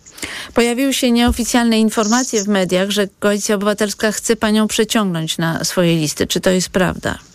[0.55, 6.27] Pojawiły się nieoficjalne informacje w mediach, że Koalicja Obywatelska chce panią przeciągnąć na swoje listy.
[6.27, 6.98] Czy to jest prawda?
[7.01, 7.28] правда.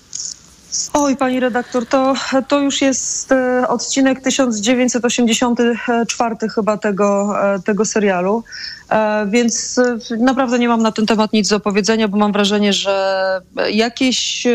[0.94, 2.14] Oj, pani redaktor, to,
[2.48, 8.44] to już jest e, odcinek 1984 chyba tego, e, tego serialu.
[8.90, 9.80] E, więc
[10.20, 14.48] naprawdę nie mam na ten temat nic do powiedzenia, bo mam wrażenie, że jakieś,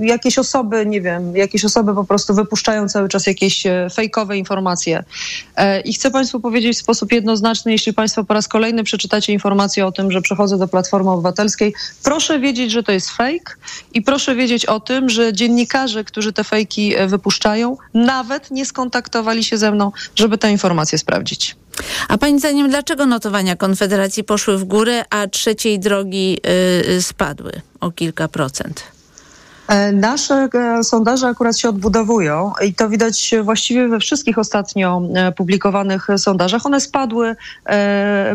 [0.00, 3.62] jakieś osoby, nie wiem, jakieś osoby po prostu wypuszczają cały czas jakieś
[3.94, 5.04] fejkowe informacje.
[5.84, 9.92] I chcę Państwu powiedzieć w sposób jednoznaczny, jeśli Państwo po raz kolejny przeczytacie informację o
[9.92, 13.54] tym, że przechodzę do Platformy Obywatelskiej, proszę wiedzieć, że to jest fake
[13.94, 19.56] i proszę wiedzieć o tym, że dziennikarze, którzy te fejki wypuszczają, nawet nie skontaktowali się
[19.56, 21.56] ze mną, żeby tę informację sprawdzić.
[22.08, 26.38] A Pani zdaniem, dlaczego notowania Konfederacji poszły w górę, a trzeciej drogi
[26.88, 28.93] yy, spadły o kilka procent?
[29.68, 35.32] E, nasze e, sondaże akurat się odbudowują i to widać właściwie we wszystkich ostatnio e,
[35.32, 36.66] publikowanych sondażach.
[36.66, 37.36] One spadły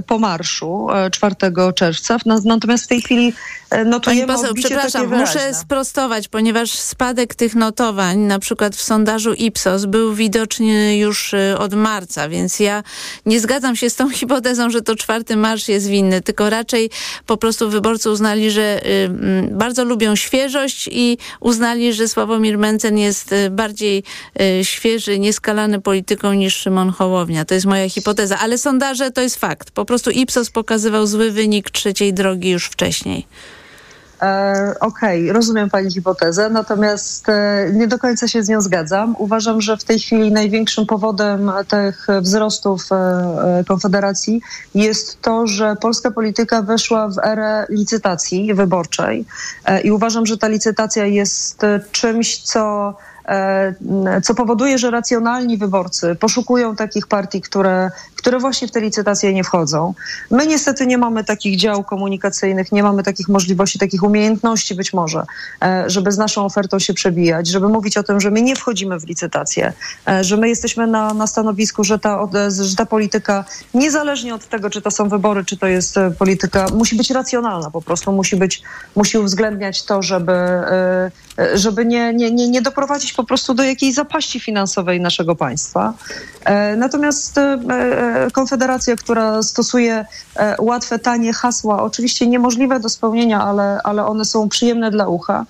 [0.08, 1.36] po marszu 4
[1.76, 3.34] czerwca, natomiast w tej chwili
[3.86, 9.86] notujemy Pani poseł, przepraszam, muszę sprostować, ponieważ spadek tych notowań, na przykład w sondażu Ipsos,
[9.86, 12.84] był widoczny już od marca, więc ja
[13.26, 16.90] nie zgadzam się z tą hipotezą, że to 4 marsz jest winny, tylko raczej
[17.26, 18.82] po prostu wyborcy uznali, że
[19.52, 24.04] bardzo lubią świeżość i uznali, że Sławomir Mencen jest y, bardziej
[24.42, 27.46] y, świeży, nieskalany polityką niż Szymon Hołownia.
[27.46, 29.72] To jest moja hipoteza, ale sondaże to jest fakt.
[29.72, 33.26] Po prostu Ipsos pokazywał zły wynik trzeciej drogi już wcześniej.
[34.22, 39.16] E, Okej, okay, rozumiem Pani hipotezę, natomiast e, nie do końca się z nią zgadzam.
[39.18, 44.42] Uważam, że w tej chwili największym powodem tych wzrostów e, Konfederacji
[44.76, 49.26] jest to, że polska polityka weszła w erę licytacji wyborczej
[49.84, 51.62] i uważam, że ta licytacja jest
[51.92, 52.94] czymś, co
[54.24, 57.92] co powoduje, że racjonalni wyborcy poszukują takich partii, które,
[58.30, 59.94] które właśnie w te licytacje nie wchodzą.
[60.32, 65.24] My niestety nie mamy takich dział komunikacyjnych, nie mamy takich możliwości, takich umiejętności być może,
[65.62, 69.00] e, żeby z naszą ofertą się przebijać, żeby mówić o tym, że my nie wchodzimy
[69.00, 69.74] w licytacje,
[70.08, 72.28] e, że my jesteśmy na, na stanowisku, że ta,
[72.62, 76.96] że ta polityka, niezależnie od tego, czy to są wybory, czy to jest polityka, musi
[76.96, 78.62] być racjonalna po prostu, musi być,
[78.96, 80.34] musi uwzględniać to, żeby,
[81.54, 85.94] żeby nie, nie, nie, nie doprowadzić po prostu do jakiejś zapaści finansowej naszego państwa.
[86.46, 87.40] E, natomiast
[88.20, 90.06] e, e, Konfederacja, która stosuje
[90.60, 95.46] łatwe, tanie hasła, oczywiście niemożliwe do spełnienia, ale, ale one są przyjemne dla ucha,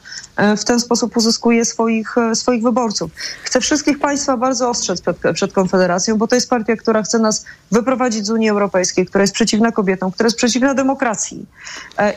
[0.57, 3.11] w ten sposób uzyskuje swoich, swoich wyborców.
[3.43, 7.45] Chcę wszystkich Państwa bardzo ostrzec przed, przed Konfederacją, bo to jest partia, która chce nas
[7.71, 11.45] wyprowadzić z Unii Europejskiej, która jest przeciwna kobietom, która jest przeciwna demokracji.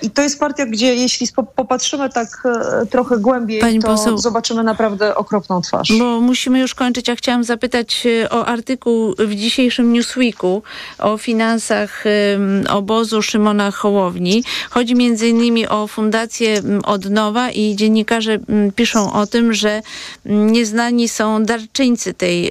[0.03, 1.27] I to jest partia, gdzie jeśli
[1.57, 2.43] popatrzymy tak
[2.91, 4.19] trochę głębiej, Pani to poseł...
[4.19, 5.93] zobaczymy naprawdę okropną twarz.
[5.99, 9.93] Bo musimy już kończyć, a chciałam zapytać e, o artykuł w dzisiejszym
[10.99, 12.05] O finansach
[12.69, 14.45] obozu Szymona Hołowni.
[14.71, 18.39] Chodzi między innymi o Fundację Odnowa i dziennikarze
[18.77, 19.83] piszą o tym, że
[20.25, 22.51] nieznani są darczyńcy tej e,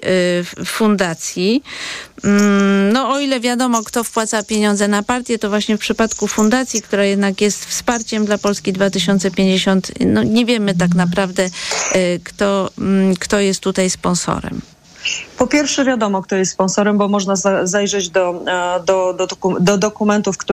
[0.65, 1.63] fundacji.
[2.93, 7.05] No o ile wiadomo, kto wpłaca pieniądze na partię, to właśnie w przypadku fundacji, która
[7.05, 11.49] jednak jest wsparciem dla Polski 2050, no nie wiemy tak naprawdę,
[11.91, 12.69] e, kto,
[13.19, 14.61] kto jest tutaj sponsorem.
[15.37, 19.27] Po pierwsze wiadomo, kto jest sponsorem, bo można zajrzeć do, e, do, do,
[19.59, 20.37] do dokumentów,